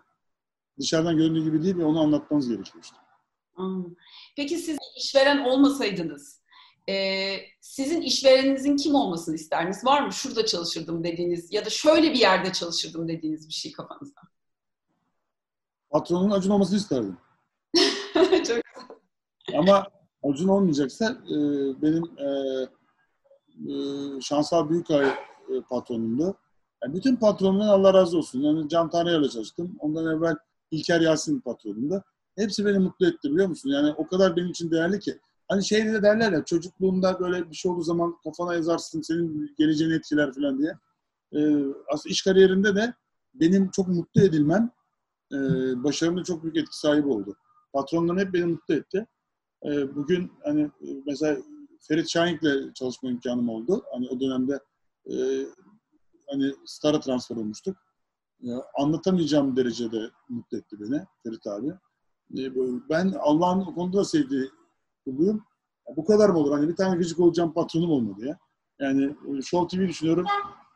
dışarıdan 0.79 1.17
göründüğü 1.17 1.45
gibi 1.45 1.63
değil 1.63 1.77
ve 1.77 1.85
onu 1.85 2.01
anlatmanız 2.01 2.49
gerekiyor. 2.49 2.85
Peki 4.37 4.59
siz 4.59 4.79
işveren 4.97 5.39
olmasaydınız 5.39 6.39
e, 6.89 7.37
sizin 7.61 8.01
işvereninizin 8.01 8.77
kim 8.77 8.95
olmasını 8.95 9.35
isterdiniz? 9.35 9.85
Var 9.85 10.03
mı 10.03 10.13
şurada 10.13 10.47
çalışırdım 10.47 11.05
dediğiniz 11.05 11.53
ya 11.53 11.67
da 11.67 11.71
şöyle 11.71 12.13
bir 12.13 12.19
yerde 12.19 12.53
çalışırdım 12.53 13.09
dediğiniz 13.09 13.49
bir 13.49 13.53
şey 13.53 13.73
kafanızda? 13.73 14.21
Patronun 15.91 16.31
Acun 16.31 16.51
olmasını 16.51 16.77
isterdim. 16.77 17.17
Çok 18.15 18.31
güzel. 18.31 18.63
Ama 19.55 19.87
Acun 20.23 20.49
olmayacaksa 20.49 21.19
e, 21.27 21.37
benim 21.83 22.05
e, 22.19 22.29
Şansal 24.21 24.71
Büyükay 24.71 25.15
patronumdu. 25.71 26.37
Yani 26.83 26.95
bütün 26.95 27.17
patronumdan 27.17 27.69
Allah 27.69 27.95
razı 27.95 28.19
olsun. 28.19 28.41
Yani 28.41 28.69
Can 28.69 28.91
Tanrı'yla 28.91 29.29
çalıştım. 29.29 29.77
Ondan 29.79 30.17
evvel 30.17 30.37
İlker 30.71 31.01
Yasin 31.01 31.41
patronumda. 31.41 32.03
Hepsi 32.37 32.67
beni 32.67 32.79
mutlu 32.79 33.07
etti 33.07 33.33
biliyor 33.33 33.49
musun? 33.49 33.71
Yani 33.71 33.93
o 33.97 34.07
kadar 34.07 34.37
benim 34.37 34.51
için 34.51 34.71
değerli 34.71 35.01
ki. 35.01 35.19
Hani 35.49 35.65
şeyde 35.65 35.93
de 35.93 36.03
derler 36.03 36.33
ya 36.33 36.45
çocukluğunda 36.45 37.21
böyle 37.21 37.51
bir 37.51 37.57
şey 37.57 37.71
olduğu 37.71 37.83
zaman 37.83 38.17
kafana 38.25 38.55
yazarsın 38.55 39.03
senin 39.03 39.55
geleceğini 39.59 39.95
etkiler 39.95 40.33
falan 40.33 40.59
diye. 40.59 40.79
Ee, 41.33 41.65
aslında 41.93 42.13
iş 42.13 42.23
kariyerinde 42.23 42.77
de 42.77 42.95
benim 43.35 43.71
çok 43.71 43.89
mutlu 43.89 44.23
edilmem 44.23 44.71
e, 45.33 45.37
başarımda 45.85 46.25
çok 46.25 46.43
büyük 46.43 46.57
etki 46.57 46.79
sahibi 46.79 47.09
oldu. 47.09 47.37
Patronlarım 47.73 48.19
hep 48.19 48.33
beni 48.33 48.45
mutlu 48.45 48.75
etti. 48.75 49.07
E, 49.65 49.95
bugün 49.97 50.33
hani 50.45 50.63
e, 50.63 50.89
mesela 51.07 51.39
Ferit 51.81 52.09
Şahink'le 52.09 52.75
çalışma 52.75 53.11
imkanım 53.11 53.49
oldu. 53.49 53.85
Hani 53.93 54.09
o 54.09 54.21
dönemde 54.21 54.61
e, 55.11 55.15
hani 56.31 56.55
Star'a 56.67 57.01
transfer 57.01 57.37
olmuştuk. 57.37 57.77
Anlatamayacağım 58.79 59.57
derecede 59.57 60.11
mutlu 60.29 60.59
etti 60.59 60.77
beni 60.81 61.07
Ferit 61.23 61.47
abi. 61.47 61.69
E, 62.39 62.55
ben 62.91 63.15
Allah'ın 63.21 63.61
o 63.61 63.75
konuda 63.75 63.99
da 63.99 64.05
sevdiği 64.05 64.51
kuluyum. 65.05 65.45
Bu 65.97 66.05
kadar 66.05 66.29
mı 66.29 66.39
olur? 66.39 66.53
Hani 66.53 66.69
bir 66.69 66.77
tane 66.77 66.97
gıcık 66.97 67.21
olacağım 67.21 67.53
patronum 67.53 67.91
olmadı 67.91 68.27
ya. 68.27 68.39
Yani 68.81 69.05
e, 69.05 69.43
Show 69.43 69.79
TV 69.79 69.89
düşünüyorum. 69.89 70.27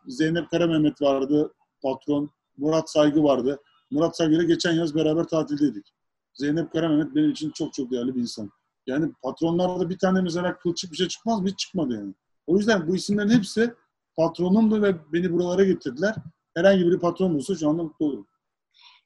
Zeynep 0.06 0.50
Kara 0.50 0.66
Mehmet 0.66 1.02
vardı 1.02 1.54
patron. 1.82 2.30
Murat 2.56 2.90
Saygı 2.90 3.22
vardı. 3.22 3.60
Murat 3.90 4.16
Saygı 4.16 4.34
ile 4.34 4.44
geçen 4.44 4.72
yaz 4.72 4.94
beraber 4.94 5.24
tatildeydik. 5.24 5.92
Zeynep 6.34 6.72
Kara 6.72 6.88
Mehmet 6.88 7.14
benim 7.14 7.30
için 7.30 7.50
çok 7.50 7.74
çok 7.74 7.90
değerli 7.90 8.14
bir 8.14 8.20
insan. 8.20 8.50
Yani 8.86 9.12
patronlarda 9.22 9.90
bir 9.90 9.98
tane 9.98 10.22
mesela 10.22 10.58
kılçık 10.58 10.92
bir 10.92 10.96
şey 10.96 11.08
çıkmaz 11.08 11.40
mı? 11.40 11.48
Hiç 11.48 11.58
çıkmadı 11.58 11.94
yani. 11.94 12.14
O 12.46 12.56
yüzden 12.56 12.88
bu 12.88 12.96
isimlerin 12.96 13.28
hepsi 13.28 13.74
patronumdu 14.16 14.82
ve 14.82 15.12
beni 15.12 15.32
buralara 15.32 15.64
getirdiler. 15.64 16.14
Herhangi 16.56 16.86
biri 16.86 16.98
patron 16.98 17.34
olsa 17.34 17.54
şu 17.56 17.68
anda 17.68 17.82
mutlu 17.82 18.06
olurum. 18.06 18.26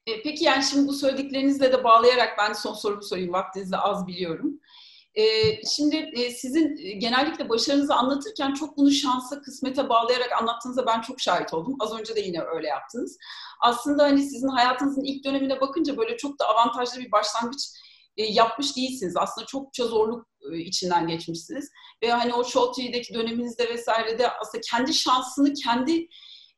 E, 0.05 0.21
peki 0.23 0.43
yani 0.43 0.63
şimdi 0.63 0.87
bu 0.87 0.93
söylediklerinizle 0.93 1.73
de 1.73 1.83
bağlayarak 1.83 2.37
ben 2.39 2.53
son 2.53 2.73
sorumu 2.73 3.03
sorayım. 3.03 3.33
Vaktinizde 3.33 3.77
az 3.77 4.07
biliyorum. 4.07 4.59
E, 5.15 5.23
şimdi 5.65 5.95
e, 5.95 6.31
sizin 6.31 6.77
e, 6.77 6.91
genellikle 6.91 7.49
başarınızı 7.49 7.95
anlatırken 7.95 8.53
çok 8.53 8.77
bunu 8.77 8.91
şansa, 8.91 9.41
kısmete 9.41 9.89
bağlayarak 9.89 10.31
anlattığınızda 10.41 10.85
ben 10.85 11.01
çok 11.01 11.21
şahit 11.21 11.53
oldum. 11.53 11.75
Az 11.79 11.99
önce 11.99 12.15
de 12.15 12.19
yine 12.19 12.41
öyle 12.41 12.67
yaptınız. 12.67 13.17
Aslında 13.61 14.03
hani 14.03 14.23
sizin 14.23 14.47
hayatınızın 14.47 15.03
ilk 15.03 15.25
dönemine 15.25 15.61
bakınca 15.61 15.97
böyle 15.97 16.17
çok 16.17 16.39
da 16.39 16.45
avantajlı 16.45 16.99
bir 16.99 17.11
başlangıç 17.11 17.61
e, 18.17 18.23
yapmış 18.23 18.77
değilsiniz. 18.77 19.17
Aslında 19.17 19.47
çokça 19.47 19.87
zorluk 19.87 20.27
e, 20.53 20.57
içinden 20.57 21.07
geçmişsiniz. 21.07 21.69
Ve 22.03 22.11
hani 22.11 22.33
o 22.33 22.43
Show 22.43 22.83
TV'deki 22.83 23.13
döneminizde 23.13 23.69
vesairede 23.69 24.31
aslında 24.31 24.61
kendi 24.71 24.93
şansını 24.93 25.53
kendi 25.53 26.07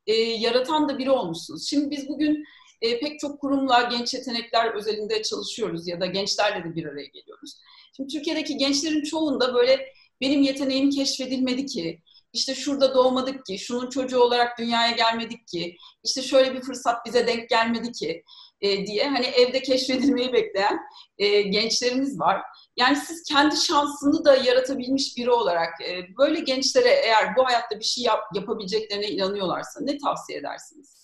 e, 0.09 0.13
yaratan 0.13 0.89
da 0.89 0.97
biri 0.97 1.11
olmuşsunuz. 1.11 1.69
Şimdi 1.69 1.91
biz 1.91 2.09
bugün 2.09 2.45
e, 2.81 2.99
pek 2.99 3.19
çok 3.19 3.41
kurumla 3.41 3.81
genç 3.81 4.13
yetenekler 4.13 4.73
özelinde 4.73 5.23
çalışıyoruz 5.23 5.87
ya 5.87 6.01
da 6.01 6.05
gençlerle 6.05 6.63
de 6.63 6.75
bir 6.75 6.85
araya 6.85 7.05
geliyoruz. 7.05 7.57
Şimdi 7.95 8.13
Türkiye'deki 8.13 8.57
gençlerin 8.57 9.03
çoğunda 9.03 9.53
böyle 9.53 9.93
benim 10.21 10.41
yeteneğim 10.41 10.89
keşfedilmedi 10.89 11.65
ki, 11.65 12.01
işte 12.33 12.55
şurada 12.55 12.95
doğmadık 12.95 13.45
ki, 13.45 13.59
şunun 13.59 13.89
çocuğu 13.89 14.19
olarak 14.19 14.59
dünyaya 14.59 14.91
gelmedik 14.91 15.47
ki, 15.47 15.77
işte 16.05 16.21
şöyle 16.21 16.53
bir 16.53 16.61
fırsat 16.61 17.05
bize 17.05 17.27
denk 17.27 17.49
gelmedi 17.49 17.91
ki 17.91 18.23
e, 18.61 18.87
diye 18.87 19.09
hani 19.09 19.25
evde 19.25 19.61
keşfedilmeyi 19.61 20.33
bekleyen 20.33 20.79
e, 21.17 21.41
gençlerimiz 21.41 22.19
var. 22.19 22.41
Yani 22.77 22.95
siz 22.95 23.23
kendi 23.23 23.57
şansını 23.57 24.25
da 24.25 24.35
yaratabilmiş 24.35 25.17
biri 25.17 25.31
olarak 25.31 25.81
e, 25.81 26.17
böyle 26.17 26.39
gençlere 26.39 26.89
eğer 26.89 27.35
bu 27.37 27.45
hayatta 27.45 27.79
bir 27.79 27.85
şey 27.85 28.03
yap, 28.03 28.19
yapabileceklerine 28.35 29.07
inanıyorlarsa 29.07 29.79
ne 29.81 29.97
tavsiye 29.97 30.39
edersiniz? 30.39 30.99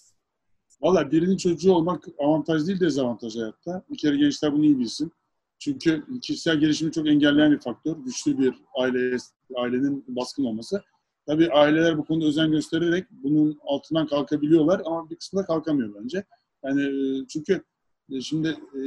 Valla 0.81 1.11
birinin 1.11 1.37
çocuğu 1.37 1.73
olmak 1.73 2.03
avantaj 2.19 2.67
değil 2.67 2.79
dezavantaj 2.79 3.35
hayatta. 3.35 3.83
Bir 3.89 3.97
kere 3.97 4.17
gençler 4.17 4.53
bunu 4.53 4.65
iyi 4.65 4.79
bilsin. 4.79 5.11
Çünkü 5.59 6.03
kişisel 6.21 6.57
gelişimi 6.57 6.91
çok 6.91 7.07
engelleyen 7.07 7.51
bir 7.51 7.59
faktör. 7.59 7.95
Güçlü 7.97 8.37
bir 8.37 8.53
aile, 8.77 9.17
ailenin 9.55 10.05
baskın 10.07 10.45
olması. 10.45 10.83
Tabii 11.27 11.51
aileler 11.51 11.97
bu 11.97 12.05
konuda 12.05 12.25
özen 12.25 12.51
göstererek 12.51 13.07
bunun 13.11 13.59
altından 13.63 14.07
kalkabiliyorlar 14.07 14.81
ama 14.85 15.09
bir 15.09 15.15
kısmı 15.15 15.39
da 15.39 15.45
kalkamıyor 15.45 15.95
bence. 16.03 16.23
Yani 16.63 16.81
e, 16.83 17.27
çünkü 17.27 17.63
e, 18.11 18.21
şimdi 18.21 18.47
e, 18.47 18.81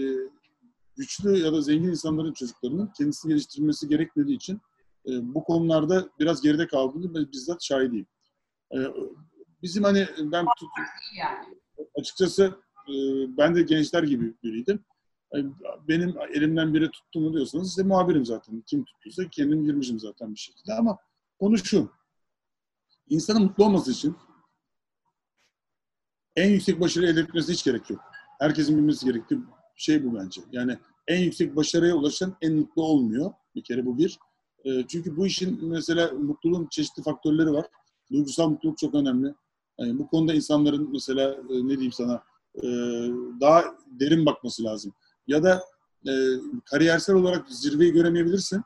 güçlü 0.97 1.39
ya 1.39 1.53
da 1.53 1.63
zengin 1.63 1.89
insanların 1.89 2.33
çocuklarının 2.33 2.91
kendisini 2.99 3.31
geliştirmesi 3.31 3.89
gerekmediği 3.89 4.37
için 4.37 4.61
bu 5.07 5.45
konularda 5.45 6.09
biraz 6.19 6.43
geride 6.43 6.67
kaldığını 6.67 7.15
ben 7.15 7.33
bizzat 7.33 7.63
şahidiyim. 7.63 8.07
Bizim 9.63 9.85
hani 9.85 10.07
ben 10.19 10.47
açıkçası 11.99 12.55
ben 13.39 13.55
de 13.55 13.63
gençler 13.63 14.03
gibi 14.03 14.35
biriydim. 14.43 14.85
Benim 15.89 16.15
elimden 16.35 16.75
biri 16.75 16.91
tuttu 16.91 17.21
mu 17.21 17.33
diyorsanız 17.33 17.69
size 17.69 17.83
muhabirim 17.83 18.25
zaten. 18.25 18.61
Kim 18.67 18.85
tuttuysa 18.85 19.29
kendim 19.29 19.65
girmişim 19.65 20.01
zaten 20.01 20.35
bir 20.35 20.39
şekilde 20.39 20.75
ama 20.75 20.99
konu 21.39 21.59
şu. 21.59 21.91
İnsanın 23.11 23.43
mutlu 23.43 23.65
olması 23.65 23.93
için 23.93 24.17
en 26.37 26.51
yüksek 26.51 26.81
başarı 26.81 27.07
elde 27.07 27.21
etmesi 27.21 27.53
hiç 27.53 27.65
gerek 27.65 27.91
yok. 27.91 28.01
Herkesin 28.41 28.79
bilmesi 28.79 29.07
gerektiği 29.07 29.39
şey 29.77 30.05
bu 30.05 30.15
bence. 30.15 30.41
Yani 30.53 30.79
en 31.07 31.21
yüksek 31.21 31.57
başarıya 31.57 31.95
ulaşan 31.95 32.37
en 32.43 32.55
mutlu 32.55 32.83
olmuyor. 32.83 33.33
Bir 33.55 33.63
kere 33.63 33.87
bu 33.87 33.99
bir. 33.99 34.19
E, 34.65 34.87
çünkü 34.87 35.17
bu 35.17 35.27
işin 35.27 35.69
mesela 35.69 36.13
mutluluğun 36.13 36.69
çeşitli 36.71 37.03
faktörleri 37.03 37.53
var. 37.53 37.67
Duygusal 38.13 38.49
mutluluk 38.49 38.79
çok 38.79 38.95
önemli. 38.95 39.35
Yani 39.79 39.99
bu 39.99 40.09
konuda 40.09 40.35
insanların 40.35 40.93
mesela 40.93 41.35
e, 41.35 41.69
ne 41.69 41.71
diyeyim 41.71 41.93
sana 41.93 42.23
e, 42.57 42.67
daha 43.41 43.65
derin 43.87 44.27
bakması 44.27 44.65
lazım. 44.65 44.93
Ya 45.27 45.43
da 45.43 45.63
e, 46.09 46.13
kariyersel 46.65 47.17
olarak 47.17 47.51
zirveyi 47.51 47.93
göremeyebilirsin 47.93 48.63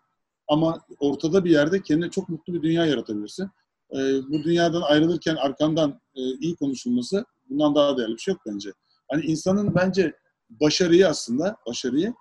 ama 0.49 0.81
ortada 0.99 1.45
bir 1.45 1.51
yerde 1.51 1.83
kendine 1.83 2.11
çok 2.11 2.29
mutlu 2.29 2.53
bir 2.55 2.63
dünya 2.63 2.87
yaratabilirsin. 2.87 3.51
E, 3.93 3.99
bu 4.29 4.43
dünyadan 4.43 4.83
ayrılırken 4.83 5.37
arkandan 5.37 6.01
e, 6.15 6.21
iyi 6.21 6.57
konuşulması 6.57 7.25
bundan 7.51 7.75
daha 7.75 7.97
değerli 7.97 8.13
bir 8.13 8.19
şey 8.19 8.35
yok 8.35 8.43
bence. 8.47 8.73
Hani 9.11 9.25
insanın 9.25 9.75
bence 9.75 10.17
başarıyı 10.51 11.09
aslında, 11.09 11.57
başarıyı 11.67 12.15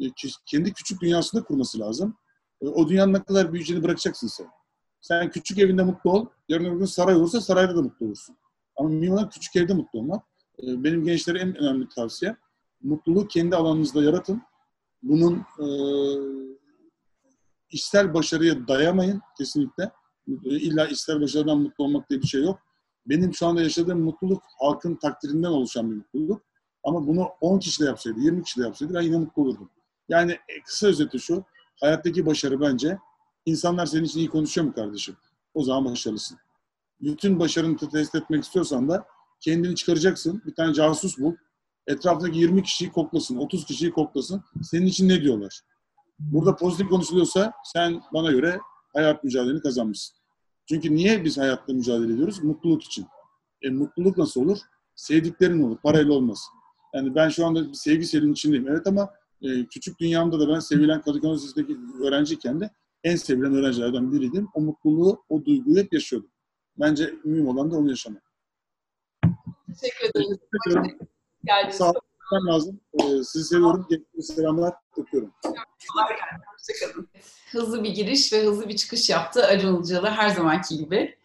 e, 0.00 0.04
kendi 0.46 0.72
küçük 0.72 1.00
dünyasında 1.00 1.44
kurması 1.44 1.78
lazım. 1.78 2.16
E, 2.62 2.66
o 2.66 2.88
dünyanın 2.88 3.12
ne 3.12 3.22
kadar 3.22 3.52
büyüyeceğini 3.52 3.84
bırakacaksın 3.84 4.26
sen. 4.26 4.46
Sen 5.00 5.30
küçük 5.30 5.58
evinde 5.58 5.82
mutlu 5.82 6.12
ol. 6.12 6.26
Yarın 6.48 6.64
öbür 6.64 6.78
gün 6.78 6.84
saray 6.84 7.14
olursa 7.14 7.40
sarayda 7.40 7.76
da 7.76 7.82
mutlu 7.82 8.06
olursun. 8.06 8.36
Ama 8.76 8.88
mühim 8.88 9.28
küçük 9.28 9.56
evde 9.56 9.74
mutlu 9.74 9.98
olmak. 9.98 10.24
E, 10.62 10.84
benim 10.84 11.04
gençlere 11.04 11.38
en 11.38 11.56
önemli 11.56 11.88
tavsiye 11.88 12.36
mutluluğu 12.82 13.28
kendi 13.28 13.56
alanınızda 13.56 14.02
yaratın. 14.02 14.42
Bunun 15.02 15.34
e, 15.36 15.66
işsel 17.70 18.14
başarıya 18.14 18.68
dayamayın 18.68 19.20
kesinlikle. 19.38 19.90
İlla 20.44 20.86
işsel 20.86 21.20
başarıdan 21.20 21.58
mutlu 21.58 21.84
olmak 21.84 22.10
diye 22.10 22.22
bir 22.22 22.26
şey 22.26 22.42
yok. 22.42 22.58
Benim 23.06 23.34
şu 23.34 23.46
anda 23.46 23.62
yaşadığım 23.62 24.00
mutluluk 24.00 24.42
halkın 24.58 24.94
takdirinden 24.94 25.48
oluşan 25.48 25.90
bir 25.90 25.96
mutluluk. 25.96 26.42
Ama 26.84 27.06
bunu 27.06 27.28
10 27.40 27.58
kişi 27.58 27.82
de 27.82 27.86
yapsaydı, 27.86 28.20
20 28.20 28.42
kişi 28.42 28.60
de 28.60 28.64
yapsaydı 28.64 28.94
ben 28.94 29.02
yine 29.02 29.18
mutlu 29.18 29.42
olurdum. 29.42 29.70
Yani 30.08 30.32
e, 30.32 30.62
kısa 30.64 30.86
özeti 30.86 31.18
şu, 31.18 31.44
hayattaki 31.80 32.26
başarı 32.26 32.60
bence 32.60 32.98
insanlar 33.46 33.86
senin 33.86 34.04
için 34.04 34.18
iyi 34.18 34.28
konuşuyor 34.28 34.66
mu 34.66 34.72
kardeşim? 34.72 35.16
O 35.54 35.62
zaman 35.62 35.92
başarılısın. 35.92 36.38
Bütün 37.00 37.38
başarını 37.38 37.76
test 37.76 38.14
etmek 38.14 38.44
istiyorsan 38.44 38.88
da 38.88 39.06
kendini 39.40 39.76
çıkaracaksın. 39.76 40.42
Bir 40.46 40.54
tane 40.54 40.74
casus 40.74 41.18
bul. 41.18 41.34
Etrafındaki 41.86 42.38
20 42.38 42.62
kişiyi 42.62 42.92
koklasın, 42.92 43.36
30 43.36 43.64
kişiyi 43.64 43.90
koklasın. 43.90 44.42
Senin 44.62 44.86
için 44.86 45.08
ne 45.08 45.22
diyorlar? 45.22 45.60
Burada 46.18 46.56
pozitif 46.56 46.88
konuşuluyorsa 46.88 47.52
sen 47.64 48.02
bana 48.14 48.30
göre 48.30 48.60
hayat 48.92 49.24
mücadeleni 49.24 49.60
kazanmışsın. 49.60 50.17
Çünkü 50.68 50.96
niye 50.96 51.24
biz 51.24 51.38
hayatta 51.38 51.72
mücadele 51.72 52.12
ediyoruz? 52.12 52.44
Mutluluk 52.44 52.82
için. 52.82 53.06
E, 53.62 53.70
mutluluk 53.70 54.18
nasıl 54.18 54.44
olur? 54.44 54.58
Sevdiklerin 54.94 55.62
olur, 55.62 55.78
parayla 55.78 56.12
olmaz. 56.12 56.48
Yani 56.94 57.14
ben 57.14 57.28
şu 57.28 57.46
anda 57.46 57.68
bir 57.68 57.74
sevgi 57.74 58.06
serinin 58.06 58.32
içindeyim. 58.32 58.68
Evet 58.68 58.86
ama 58.86 59.10
e, 59.42 59.66
küçük 59.66 59.98
dünyamda 59.98 60.40
da 60.40 60.48
ben 60.48 60.58
sevilen 60.58 61.00
Kadıköy 61.00 61.30
Üniversitesi'ndeki 61.30 61.78
öğrenciyken 62.02 62.60
de 62.60 62.70
en 63.04 63.16
sevilen 63.16 63.54
öğrencilerden 63.54 64.12
biriydim. 64.12 64.48
O 64.54 64.60
mutluluğu, 64.60 65.24
o 65.28 65.44
duyguyu 65.44 65.76
hep 65.76 65.92
yaşıyordum. 65.92 66.30
Bence 66.80 67.14
mühim 67.24 67.48
olan 67.48 67.70
da 67.70 67.76
onu 67.76 67.88
yaşamak. 67.88 68.22
Teşekkür 69.80 70.10
ederim. 70.10 70.38
Teşekkür 71.46 71.70
Sağ 71.70 71.90
olun. 71.90 72.00
Lazım. 72.36 72.80
Ee, 72.94 73.24
sizi 73.24 73.44
seviyorum. 73.44 73.86
Gençlere 73.90 74.22
selamlar. 74.22 74.74
Öpüyorum. 74.96 75.32
Hızlı 77.52 77.84
bir 77.84 77.90
giriş 77.90 78.32
ve 78.32 78.44
hızlı 78.44 78.68
bir 78.68 78.76
çıkış 78.76 79.10
yaptı 79.10 79.44
Acun 79.44 79.76
Ilıcalı 79.76 80.06
her 80.06 80.28
zamanki 80.28 80.78
gibi. 80.78 81.18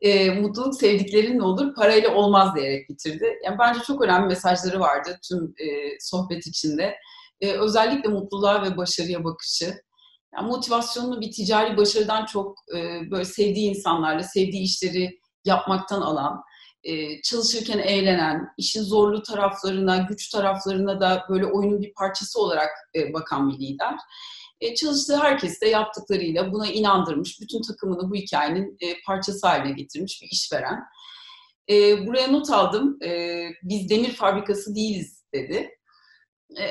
E, 0.00 0.30
mutluluk 0.30 0.74
sevdiklerinle 0.74 1.42
olur, 1.42 1.74
parayla 1.74 2.14
olmaz 2.14 2.54
diyerek 2.56 2.88
bitirdi. 2.88 3.38
Yani 3.44 3.58
bence 3.58 3.80
çok 3.86 4.02
önemli 4.02 4.26
mesajları 4.26 4.80
vardı 4.80 5.18
tüm 5.28 5.44
e, 5.44 5.66
sohbet 6.00 6.46
içinde. 6.46 6.96
E, 7.40 7.52
özellikle 7.52 8.08
mutluluğa 8.08 8.62
ve 8.62 8.76
başarıya 8.76 9.24
bakışı. 9.24 9.74
Yani 10.36 10.48
motivasyonunu 10.48 11.20
bir 11.20 11.32
ticari 11.32 11.76
başarıdan 11.76 12.26
çok 12.26 12.58
e, 12.76 13.10
böyle 13.10 13.24
sevdiği 13.24 13.70
insanlarla, 13.70 14.22
sevdiği 14.22 14.62
işleri 14.62 15.18
yapmaktan 15.44 16.00
alan, 16.00 16.42
e, 16.84 17.22
çalışırken 17.22 17.78
eğlenen, 17.78 18.48
işin 18.58 18.82
zorlu 18.82 19.22
taraflarına, 19.22 19.96
güç 19.96 20.28
taraflarına 20.28 21.00
da 21.00 21.24
böyle 21.28 21.46
oyunun 21.46 21.82
bir 21.82 21.94
parçası 21.94 22.40
olarak 22.40 22.70
e, 22.94 23.12
bakan 23.12 23.50
bir 23.50 23.58
lider. 23.58 23.94
E, 24.60 24.74
çalıştığı 24.74 25.16
herkes 25.16 25.60
de 25.60 25.68
yaptıklarıyla 25.68 26.52
buna 26.52 26.66
inandırmış, 26.66 27.40
bütün 27.40 27.62
takımını 27.62 28.10
bu 28.10 28.14
hikayenin 28.14 28.78
parçası 29.06 29.46
haline 29.46 29.72
getirmiş 29.72 30.22
bir 30.22 30.28
işveren. 30.30 30.80
Buraya 32.06 32.28
not 32.28 32.50
aldım, 32.50 32.98
biz 33.62 33.90
demir 33.90 34.12
fabrikası 34.12 34.74
değiliz 34.74 35.24
dedi. 35.34 35.70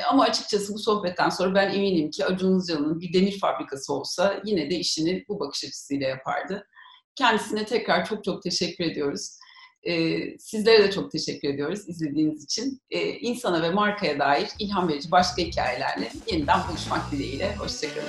Ama 0.10 0.23
açıkçası 0.23 0.73
bu 0.73 0.80
sohbetten 0.80 1.30
sonra 1.30 1.56
ben 1.56 1.73
eminim 1.73 2.12
ki 2.12 2.26
Acun 2.26 2.56
Ilıcalı'nın 2.56 2.99
bir 2.99 3.13
demir 3.13 3.39
fabrikası 3.39 3.93
olsa 3.93 4.41
yine 4.45 4.69
de 4.69 4.76
işini 4.76 5.26
bu 5.30 5.39
bakış 5.39 5.63
açısıyla 5.63 6.08
yapardı. 6.08 6.67
Kendisine 7.15 7.65
tekrar 7.65 8.06
çok 8.06 8.23
çok 8.23 8.43
teşekkür 8.43 8.84
ediyoruz. 8.84 9.38
E, 9.84 10.19
sizlere 10.39 10.84
de 10.84 10.91
çok 10.91 11.12
teşekkür 11.12 11.50
ediyoruz 11.50 11.89
izlediğiniz 11.89 12.43
için. 12.43 12.82
E, 12.91 13.10
insana 13.10 13.62
ve 13.62 13.69
markaya 13.69 14.19
dair 14.19 14.50
ilham 14.60 14.88
verici 14.88 15.12
başka 15.12 15.41
hikayelerle 15.41 16.12
yeniden 16.32 16.60
buluşmak 16.69 17.12
dileğiyle. 17.12 17.56
Hoşçakalın. 17.56 18.08